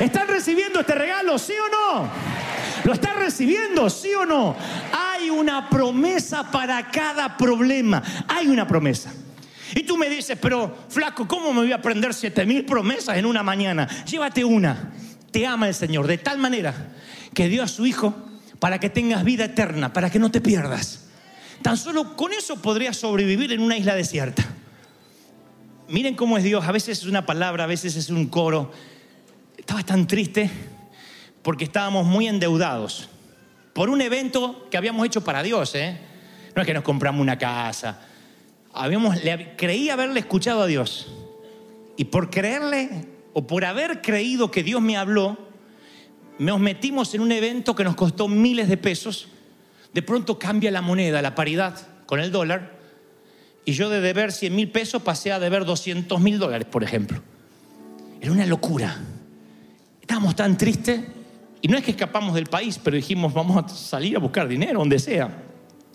¿Están 0.00 0.26
recibiendo 0.26 0.80
este 0.80 0.94
regalo, 0.94 1.33
sí 1.44 1.52
o 1.52 1.68
no? 1.68 2.08
¿Lo 2.84 2.92
están 2.92 3.16
recibiendo, 3.18 3.88
sí 3.88 4.12
o 4.14 4.26
no? 4.26 4.56
Hay 4.92 5.30
una 5.30 5.68
promesa 5.68 6.50
para 6.50 6.90
cada 6.90 7.36
problema. 7.36 8.02
Hay 8.28 8.48
una 8.48 8.66
promesa. 8.66 9.12
Y 9.74 9.82
tú 9.82 9.96
me 9.96 10.08
dices, 10.08 10.38
pero 10.40 10.76
flaco, 10.88 11.26
¿cómo 11.26 11.52
me 11.52 11.60
voy 11.60 11.72
a 11.72 11.76
aprender 11.76 12.14
siete 12.14 12.46
mil 12.46 12.64
promesas 12.64 13.16
en 13.16 13.26
una 13.26 13.42
mañana? 13.42 13.88
Llévate 14.04 14.44
una. 14.44 14.92
Te 15.30 15.46
ama 15.46 15.68
el 15.68 15.74
Señor 15.74 16.06
de 16.06 16.18
tal 16.18 16.38
manera 16.38 16.92
que 17.32 17.48
dio 17.48 17.62
a 17.62 17.68
su 17.68 17.86
Hijo 17.86 18.14
para 18.60 18.78
que 18.78 18.88
tengas 18.88 19.24
vida 19.24 19.46
eterna, 19.46 19.92
para 19.92 20.10
que 20.10 20.18
no 20.18 20.30
te 20.30 20.40
pierdas. 20.40 21.06
Tan 21.62 21.76
solo 21.76 22.16
con 22.16 22.32
eso 22.32 22.60
podrías 22.60 22.96
sobrevivir 22.96 23.52
en 23.52 23.60
una 23.60 23.76
isla 23.76 23.94
desierta. 23.94 24.44
Miren 25.88 26.14
cómo 26.14 26.38
es 26.38 26.44
Dios. 26.44 26.64
A 26.66 26.72
veces 26.72 26.98
es 26.98 27.04
una 27.06 27.26
palabra, 27.26 27.64
a 27.64 27.66
veces 27.66 27.96
es 27.96 28.10
un 28.10 28.26
coro. 28.26 28.70
Estaba 29.56 29.82
tan 29.82 30.06
triste 30.06 30.50
porque 31.44 31.64
estábamos 31.64 32.06
muy 32.06 32.26
endeudados 32.26 33.10
por 33.74 33.90
un 33.90 34.00
evento 34.00 34.66
que 34.70 34.78
habíamos 34.78 35.06
hecho 35.06 35.22
para 35.22 35.42
Dios. 35.42 35.74
¿eh? 35.74 35.98
No 36.56 36.62
es 36.62 36.66
que 36.66 36.72
nos 36.72 36.82
compramos 36.82 37.20
una 37.20 37.38
casa. 37.38 38.00
Habíamos, 38.72 39.18
creí 39.56 39.90
haberle 39.90 40.20
escuchado 40.20 40.62
a 40.62 40.66
Dios. 40.66 41.12
Y 41.96 42.04
por 42.06 42.30
creerle 42.30 43.08
o 43.34 43.46
por 43.46 43.64
haber 43.66 44.00
creído 44.00 44.50
que 44.50 44.62
Dios 44.62 44.80
me 44.80 44.96
habló, 44.96 45.36
nos 46.38 46.58
metimos 46.58 47.14
en 47.14 47.20
un 47.20 47.30
evento 47.30 47.76
que 47.76 47.84
nos 47.84 47.94
costó 47.94 48.26
miles 48.26 48.68
de 48.68 48.78
pesos. 48.78 49.28
De 49.92 50.00
pronto 50.00 50.38
cambia 50.38 50.70
la 50.70 50.80
moneda, 50.80 51.20
la 51.20 51.34
paridad 51.34 51.78
con 52.06 52.20
el 52.20 52.32
dólar. 52.32 52.78
Y 53.66 53.72
yo 53.72 53.90
de 53.90 54.00
deber 54.00 54.32
100 54.32 54.54
mil 54.54 54.70
pesos 54.70 55.02
pasé 55.02 55.30
a 55.30 55.38
deber 55.38 55.66
200 55.66 56.18
mil 56.20 56.38
dólares, 56.38 56.66
por 56.70 56.82
ejemplo. 56.82 57.22
Era 58.20 58.32
una 58.32 58.46
locura. 58.46 58.98
Estábamos 60.00 60.34
tan 60.36 60.56
tristes 60.56 61.02
y 61.64 61.68
no 61.68 61.78
es 61.78 61.82
que 61.82 61.92
escapamos 61.92 62.34
del 62.34 62.44
país, 62.44 62.78
pero 62.84 62.94
dijimos, 62.94 63.32
vamos 63.32 63.56
a 63.56 63.66
salir 63.70 64.16
a 64.16 64.18
buscar 64.18 64.46
dinero, 64.46 64.80
donde 64.80 64.98
sea, 64.98 65.30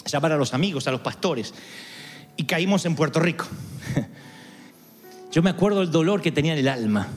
llamar 0.04 0.32
a 0.32 0.36
los 0.36 0.56
amigos, 0.56 0.88
a 0.88 0.92
los 0.92 1.02
pastores. 1.02 1.54
Y 2.36 2.46
caímos 2.46 2.88
en 2.88 2.96
Puerto 2.96 3.20
Rico. 3.20 3.46
Yo 5.32 5.44
me 5.44 5.52
acuerdo 5.52 5.82
del 5.82 5.92
dolor 5.92 6.24
que 6.24 6.32
tenía 6.32 6.54
en 6.54 6.60
el 6.60 6.68
alma. 6.70 7.08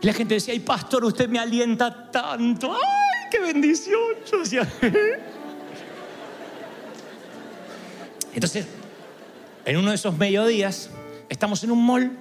Y 0.00 0.06
la 0.06 0.12
gente 0.12 0.34
decía, 0.34 0.54
ay 0.54 0.60
pastor, 0.60 1.04
usted 1.04 1.28
me 1.28 1.40
alienta 1.40 2.12
tanto. 2.12 2.72
¡Ay, 2.72 3.28
qué 3.32 3.40
bendición! 3.40 3.98
Entonces, 8.34 8.68
en 9.64 9.76
uno 9.78 9.90
de 9.90 9.96
esos 9.96 10.16
mediodías, 10.16 10.90
estamos 11.28 11.64
en 11.64 11.72
un 11.72 11.84
mall 11.84 12.16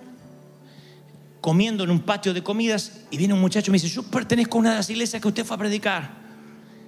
comiendo 1.44 1.84
en 1.84 1.92
un 1.92 2.00
patio 2.00 2.34
de 2.34 2.42
comidas 2.42 3.02
y 3.12 3.18
viene 3.18 3.34
un 3.34 3.42
muchacho 3.42 3.70
y 3.70 3.74
me 3.74 3.78
dice, 3.78 3.94
yo 3.94 4.02
pertenezco 4.04 4.58
a 4.58 4.62
una 4.62 4.70
de 4.70 4.78
las 4.78 4.90
iglesias 4.90 5.22
que 5.22 5.28
usted 5.28 5.44
fue 5.44 5.56
a 5.56 5.60
predicar 5.60 6.10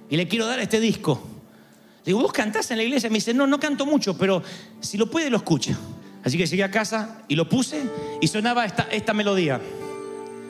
y 0.08 0.16
le 0.16 0.26
quiero 0.26 0.46
dar 0.46 0.58
este 0.60 0.80
disco. 0.80 1.22
Le 1.98 2.04
digo, 2.06 2.22
¿vos 2.22 2.32
cantás 2.32 2.70
en 2.70 2.78
la 2.78 2.82
iglesia? 2.82 3.10
Me 3.10 3.16
dice, 3.16 3.34
no, 3.34 3.46
no 3.46 3.60
canto 3.60 3.84
mucho, 3.84 4.16
pero 4.16 4.42
si 4.80 4.96
lo 4.96 5.10
puede 5.10 5.28
lo 5.28 5.36
escucha. 5.36 5.76
Así 6.24 6.38
que 6.38 6.46
llegué 6.46 6.64
a 6.64 6.70
casa 6.70 7.22
y 7.28 7.34
lo 7.34 7.46
puse 7.46 7.82
y 8.18 8.28
sonaba 8.28 8.64
esta, 8.64 8.88
esta 8.90 9.12
melodía. 9.12 9.60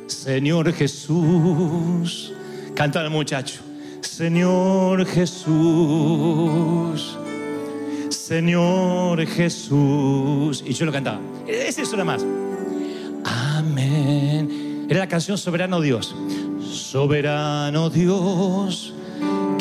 Señor 0.07 0.73
Jesús, 0.73 2.33
canta 2.77 3.03
el 3.03 3.11
muchacho. 3.11 3.61
Señor 4.03 5.05
Jesús, 5.05 7.19
Señor 8.09 9.27
Jesús. 9.27 10.63
Y 10.65 10.75
yo 10.75 10.87
lo 10.87 10.93
cantaba. 10.93 11.19
Es 11.49 11.77
eso 11.77 11.97
nada 11.97 12.05
más. 12.05 12.46
Era 14.97 15.05
la 15.05 15.11
canción 15.11 15.37
Soberano 15.37 15.83
Dios. 15.83 16.17
Soberano 16.73 17.91
Dios. 17.91 18.95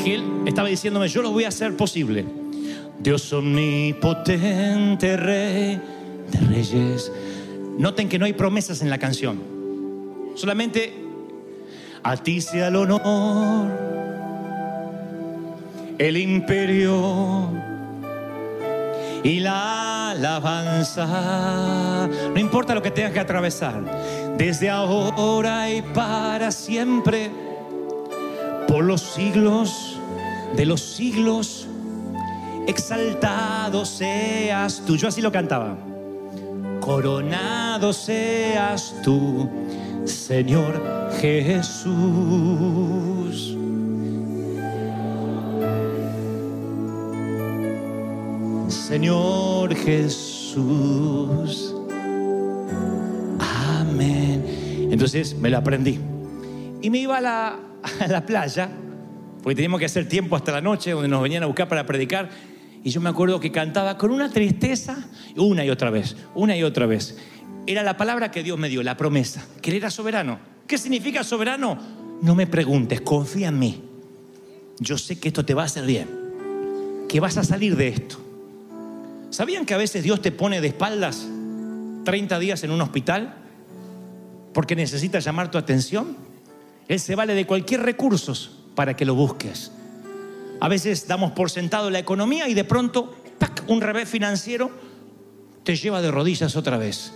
Que 0.02 0.16
él 0.16 0.24
estaba 0.46 0.70
diciéndome, 0.70 1.10
yo 1.10 1.22
lo 1.22 1.34
voy 1.34 1.44
a 1.44 1.50
hacer 1.50 1.76
posible. 1.76 2.24
Dios 3.00 3.34
omnipotente, 3.34 5.18
Rey 5.18 5.82
de 6.32 6.40
Reyes. 6.40 7.12
Noten 7.78 8.08
que 8.08 8.18
no 8.18 8.24
hay 8.24 8.32
promesas 8.32 8.82
en 8.82 8.90
la 8.90 8.98
canción. 8.98 9.42
Solamente 10.36 10.94
a 12.02 12.16
ti 12.16 12.40
sea 12.40 12.70
el 12.70 12.78
honor, 12.78 13.68
el 15.98 16.16
imperio 16.16 17.50
y 19.22 19.42
la 19.42 20.12
alabanza. 20.12 22.08
No 22.34 22.40
importa 22.40 22.74
lo 22.74 22.82
que 22.82 22.92
tengas 22.92 23.12
que 23.12 23.20
atravesar, 23.20 23.84
desde 24.38 24.70
ahora 24.70 25.72
y 25.72 25.82
para 25.82 26.52
siempre, 26.52 27.32
por 28.68 28.84
los 28.84 29.02
siglos 29.02 29.98
de 30.56 30.66
los 30.66 30.82
siglos, 30.82 31.68
exaltado 32.68 33.86
seas 33.86 34.84
tú. 34.86 34.98
Yo 34.98 35.08
así 35.08 35.22
lo 35.22 35.32
cantaba. 35.32 35.78
Coronado 36.80 37.94
seas 37.94 38.96
tú, 39.04 39.50
Señor 40.06 41.12
Jesús. 41.20 41.96
Señor 48.70 49.76
Jesús. 49.76 51.75
Entonces 55.06 55.38
me 55.38 55.52
lo 55.52 55.60
aprendí. 55.60 56.00
Y 56.82 56.90
me 56.90 56.98
iba 56.98 57.20
a 57.20 57.22
la, 57.22 58.26
playa, 58.26 58.72
porque 59.44 59.56
teníamos 59.56 59.80
que 59.80 59.86
hacer 59.86 60.10
tiempo 60.10 60.36
hasta 60.36 60.52
la 60.52 60.62
noche, 60.62 60.92
donde 60.92 61.08
nos 61.08 61.22
venían 61.22 61.44
a 61.44 61.46
buscar 61.46 61.68
para 61.68 61.86
predicar. 61.86 62.28
Y 62.84 62.90
yo 62.90 63.02
me 63.02 63.10
acuerdo 63.10 63.40
que 63.40 63.52
cantaba 63.52 64.00
con 64.00 64.10
una 64.10 64.32
tristeza, 64.32 65.08
una 65.36 65.64
y 65.64 65.70
otra 65.70 65.92
vez, 65.92 66.16
una 66.34 66.58
y 66.58 66.64
otra 66.64 66.88
vez. 66.88 67.20
Era 67.68 67.84
la 67.84 67.98
palabra 67.98 68.32
que 68.32 68.42
Dios 68.42 68.58
me 68.58 68.68
dio, 68.68 68.82
la 68.82 68.98
promesa, 68.98 69.46
que 69.62 69.70
Él 69.70 69.78
era 69.78 69.92
soberano. 69.92 70.40
¿Qué 70.66 70.80
significa 70.80 71.24
soberano? 71.24 71.78
No 72.24 72.34
me 72.34 72.48
preguntes, 72.48 73.02
confía 73.02 73.50
en 73.50 73.60
mí. 73.60 73.84
Yo 74.80 74.98
sé 74.98 75.20
que 75.20 75.28
esto 75.28 75.46
te 75.46 75.54
va 75.54 75.62
a 75.62 75.66
hacer 75.66 75.86
bien, 75.86 76.08
que 77.08 77.20
vas 77.20 77.38
a 77.38 77.44
salir 77.44 77.76
de 77.76 77.90
esto. 77.90 78.18
¿Sabían 79.30 79.68
que 79.68 79.76
a 79.76 79.78
veces 79.78 80.02
Dios 80.02 80.20
te 80.24 80.32
pone 80.32 80.62
de 80.62 80.70
espaldas 80.70 81.28
30 82.06 82.40
días 82.40 82.64
en 82.64 82.72
un 82.72 82.82
hospital 82.82 83.45
porque 84.56 84.74
necesita 84.74 85.20
llamar 85.20 85.52
tu 85.52 85.58
atención? 85.58 86.16
Él 86.88 87.02
se 87.02 87.14
vale 87.14 87.36
de 87.36 87.46
cualquier 87.46 87.82
recurso 87.82 88.34
para 88.74 88.96
que 88.96 89.04
lo 89.04 89.14
busques. 89.14 89.74
A 90.62 90.70
veces 90.70 91.10
damos 91.10 91.34
por 91.34 91.52
sentado 91.52 91.90
la 91.90 92.00
economía 92.00 92.48
y 92.48 92.54
de 92.54 92.64
pronto, 92.64 93.14
un 93.68 93.82
revés 93.82 94.08
financiero 94.08 94.72
te 95.64 95.76
lleva 95.76 96.02
de 96.02 96.10
rodillas 96.10 96.56
otra 96.56 96.78
vez. 96.78 97.12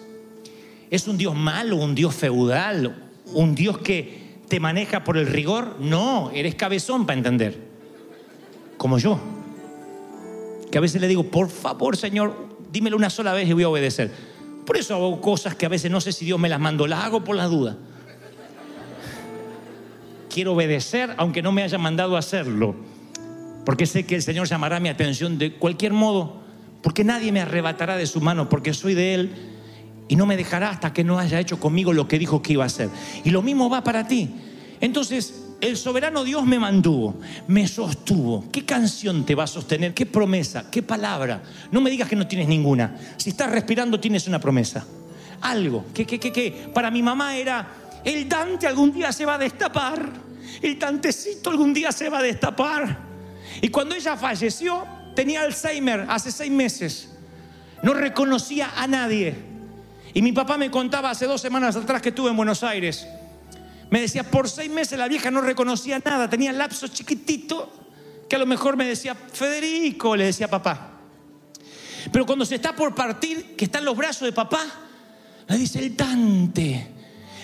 ¿Es 0.90 1.08
un 1.08 1.18
Dios 1.18 1.34
malo, 1.34 1.78
un 1.78 1.96
Dios 1.96 2.14
feudal, 2.14 3.10
un 3.34 3.56
Dios 3.56 3.78
que 3.78 4.42
te 4.50 4.60
maneja 4.60 5.06
por 5.06 5.18
el 5.18 5.26
rigor? 5.26 5.78
No, 5.80 6.32
eres 6.32 6.56
cabezón 6.56 7.06
para 7.06 7.20
entender. 7.20 7.58
Como 8.76 8.98
yo. 8.98 9.18
Que 10.70 10.78
a 10.78 10.82
veces 10.82 11.00
le 11.00 11.08
digo, 11.08 11.24
por 11.24 11.50
favor, 11.50 11.96
Señor, 11.96 12.36
dímelo 12.70 12.98
una 12.98 13.10
sola 13.10 13.32
vez 13.32 13.48
y 13.48 13.54
voy 13.54 13.64
a 13.64 13.70
obedecer. 13.70 14.29
Por 14.70 14.78
eso 14.78 14.94
hago 14.94 15.20
cosas 15.20 15.56
que 15.56 15.66
a 15.66 15.70
veces 15.70 15.90
no 15.90 16.00
sé 16.00 16.12
si 16.12 16.26
Dios 16.26 16.40
me 16.40 16.48
las 16.48 16.60
mandó, 16.60 16.86
las 16.86 17.04
hago 17.04 17.24
por 17.24 17.36
las 17.36 17.50
dudas. 17.50 17.76
Quiero 20.30 20.54
obedecer 20.54 21.16
aunque 21.18 21.42
no 21.42 21.52
me 21.52 21.64
haya 21.64 21.80
mandado 21.80 22.16
a 22.16 22.20
hacerlo. 22.20 22.76
Porque 23.66 23.88
sé 23.88 24.06
que 24.06 24.14
el 24.14 24.22
Señor 24.22 24.48
llamará 24.48 24.80
mi 24.80 24.88
atención 24.88 25.40
de 25.40 25.56
cualquier 25.56 25.94
modo. 25.94 26.44
Porque 26.84 27.04
nadie 27.04 27.32
me 27.32 27.42
arrebatará 27.42 27.98
de 27.98 28.06
su 28.06 28.22
mano, 28.22 28.48
porque 28.48 28.76
soy 28.76 28.94
de 28.94 29.16
Él 29.16 29.32
y 30.08 30.16
no 30.16 30.28
me 30.28 30.38
dejará 30.38 30.70
hasta 30.70 30.94
que 30.94 31.04
no 31.04 31.18
haya 31.18 31.40
hecho 31.40 31.60
conmigo 31.60 31.92
lo 31.92 32.08
que 32.08 32.20
dijo 32.20 32.44
que 32.44 32.54
iba 32.54 32.64
a 32.64 32.68
hacer. 32.68 32.90
Y 33.24 33.32
lo 33.32 33.42
mismo 33.42 33.72
va 33.72 33.84
para 33.84 34.06
ti. 34.06 34.30
Entonces, 34.82 35.49
el 35.62 35.78
soberano 35.78 36.24
Dios 36.24 36.46
me 36.46 36.58
mantuvo, 36.58 37.16
me 37.48 37.68
sostuvo. 37.68 38.50
¿Qué 38.52 38.66
canción 38.66 39.26
te 39.26 39.36
va 39.36 39.44
a 39.44 39.48
sostener? 39.48 39.94
¿Qué 39.94 40.06
promesa? 40.06 40.66
¿Qué 40.72 40.82
palabra? 40.82 41.42
No 41.72 41.82
me 41.82 41.90
digas 41.90 42.08
que 42.08 42.16
no 42.16 42.28
tienes 42.28 42.48
ninguna. 42.48 42.98
Si 43.18 43.32
estás 43.32 43.52
respirando, 43.52 44.00
tienes 44.00 44.28
una 44.28 44.40
promesa. 44.40 44.86
Algo. 45.42 45.86
¿Qué, 45.94 46.06
qué, 46.06 46.20
qué, 46.20 46.32
qué? 46.32 46.70
Para 46.74 46.90
mi 46.90 47.04
mamá 47.04 47.36
era, 47.36 47.68
el 48.04 48.28
Dante 48.30 48.68
algún 48.68 48.94
día 48.94 49.12
se 49.12 49.26
va 49.26 49.36
a 49.36 49.38
destapar. 49.38 50.10
El 50.62 50.80
Dantecito 50.80 51.50
algún 51.50 51.74
día 51.74 51.92
se 51.92 52.10
va 52.10 52.20
a 52.20 52.24
destapar. 52.24 52.98
Y 53.62 53.70
cuando 53.70 53.96
ella 53.96 54.16
falleció, 54.16 54.86
tenía 55.16 55.42
Alzheimer 55.42 56.06
hace 56.08 56.32
seis 56.32 56.52
meses. 56.52 57.10
No 57.84 57.94
reconocía 57.94 58.72
a 58.76 58.88
nadie. 58.88 59.36
Y 60.14 60.22
mi 60.22 60.32
papá 60.32 60.58
me 60.58 60.72
contaba 60.72 61.10
hace 61.10 61.26
dos 61.26 61.42
semanas 61.42 61.76
atrás 61.76 62.02
que 62.02 62.10
estuve 62.10 62.30
en 62.30 62.38
Buenos 62.38 62.64
Aires. 62.64 63.08
Me 63.90 64.02
decía, 64.02 64.24
por 64.24 64.50
seis 64.50 64.70
meses 64.70 64.98
la 64.98 65.08
vieja 65.08 65.32
no 65.32 65.42
reconocía 65.42 66.00
nada, 66.04 66.30
tenía 66.30 66.52
lapsos 66.52 66.92
chiquititos 66.92 67.68
que 68.30 68.36
a 68.36 68.40
lo 68.40 68.46
mejor 68.46 68.78
me 68.78 68.86
decía, 68.86 69.16
Federico, 69.16 70.16
le 70.16 70.26
decía 70.26 70.48
papá. 70.48 70.92
Pero 72.12 72.26
cuando 72.26 72.46
se 72.46 72.56
está 72.56 72.76
por 72.76 72.94
partir, 72.94 73.56
que 73.56 73.66
está 73.66 73.80
en 73.80 73.86
los 73.86 73.98
brazos 73.98 74.28
de 74.28 74.32
papá, 74.32 74.64
le 75.48 75.58
dice 75.58 75.80
el 75.80 75.98
Dante. 75.98 76.88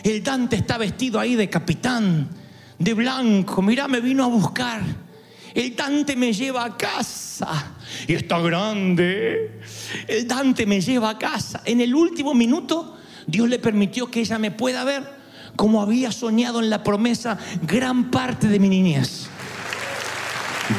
El 0.03 0.23
Dante 0.23 0.57
está 0.57 0.77
vestido 0.77 1.19
ahí 1.19 1.35
de 1.35 1.49
capitán, 1.49 2.29
de 2.77 2.93
blanco. 2.93 3.63
Mirá, 3.63 3.87
me 3.87 3.99
vino 3.99 4.23
a 4.23 4.27
buscar. 4.27 4.81
El 5.55 5.75
Dante 5.75 6.15
me 6.15 6.31
lleva 6.31 6.63
a 6.63 6.77
casa. 6.77 7.75
Y 8.07 8.13
está 8.13 8.39
grande. 8.39 9.61
El 10.07 10.27
Dante 10.27 10.67
me 10.67 10.79
lleva 10.79 11.09
a 11.09 11.17
casa. 11.17 11.63
En 11.65 11.81
el 11.81 11.95
último 11.95 12.35
minuto, 12.35 12.97
Dios 13.25 13.49
le 13.49 13.57
permitió 13.57 14.11
que 14.11 14.19
ella 14.19 14.37
me 14.37 14.51
pueda 14.51 14.83
ver 14.83 15.14
como 15.55 15.81
había 15.81 16.11
soñado 16.11 16.59
en 16.59 16.69
la 16.69 16.83
promesa 16.83 17.37
gran 17.61 18.11
parte 18.11 18.47
de 18.47 18.59
mi 18.59 18.69
niñez. 18.69 19.27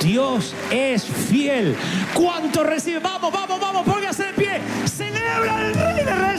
Dios 0.00 0.54
es 0.70 1.04
fiel. 1.04 1.76
¿Cuánto 2.12 2.64
recibe? 2.64 2.98
Vamos, 2.98 3.32
vamos, 3.32 3.60
vamos, 3.60 3.82
póngase 3.84 4.24
de 4.24 4.32
pie. 4.32 4.60
Celebra 4.84 5.68
el 5.68 5.74
Rey 5.74 6.04
de 6.04 6.14
Reyes. 6.14 6.35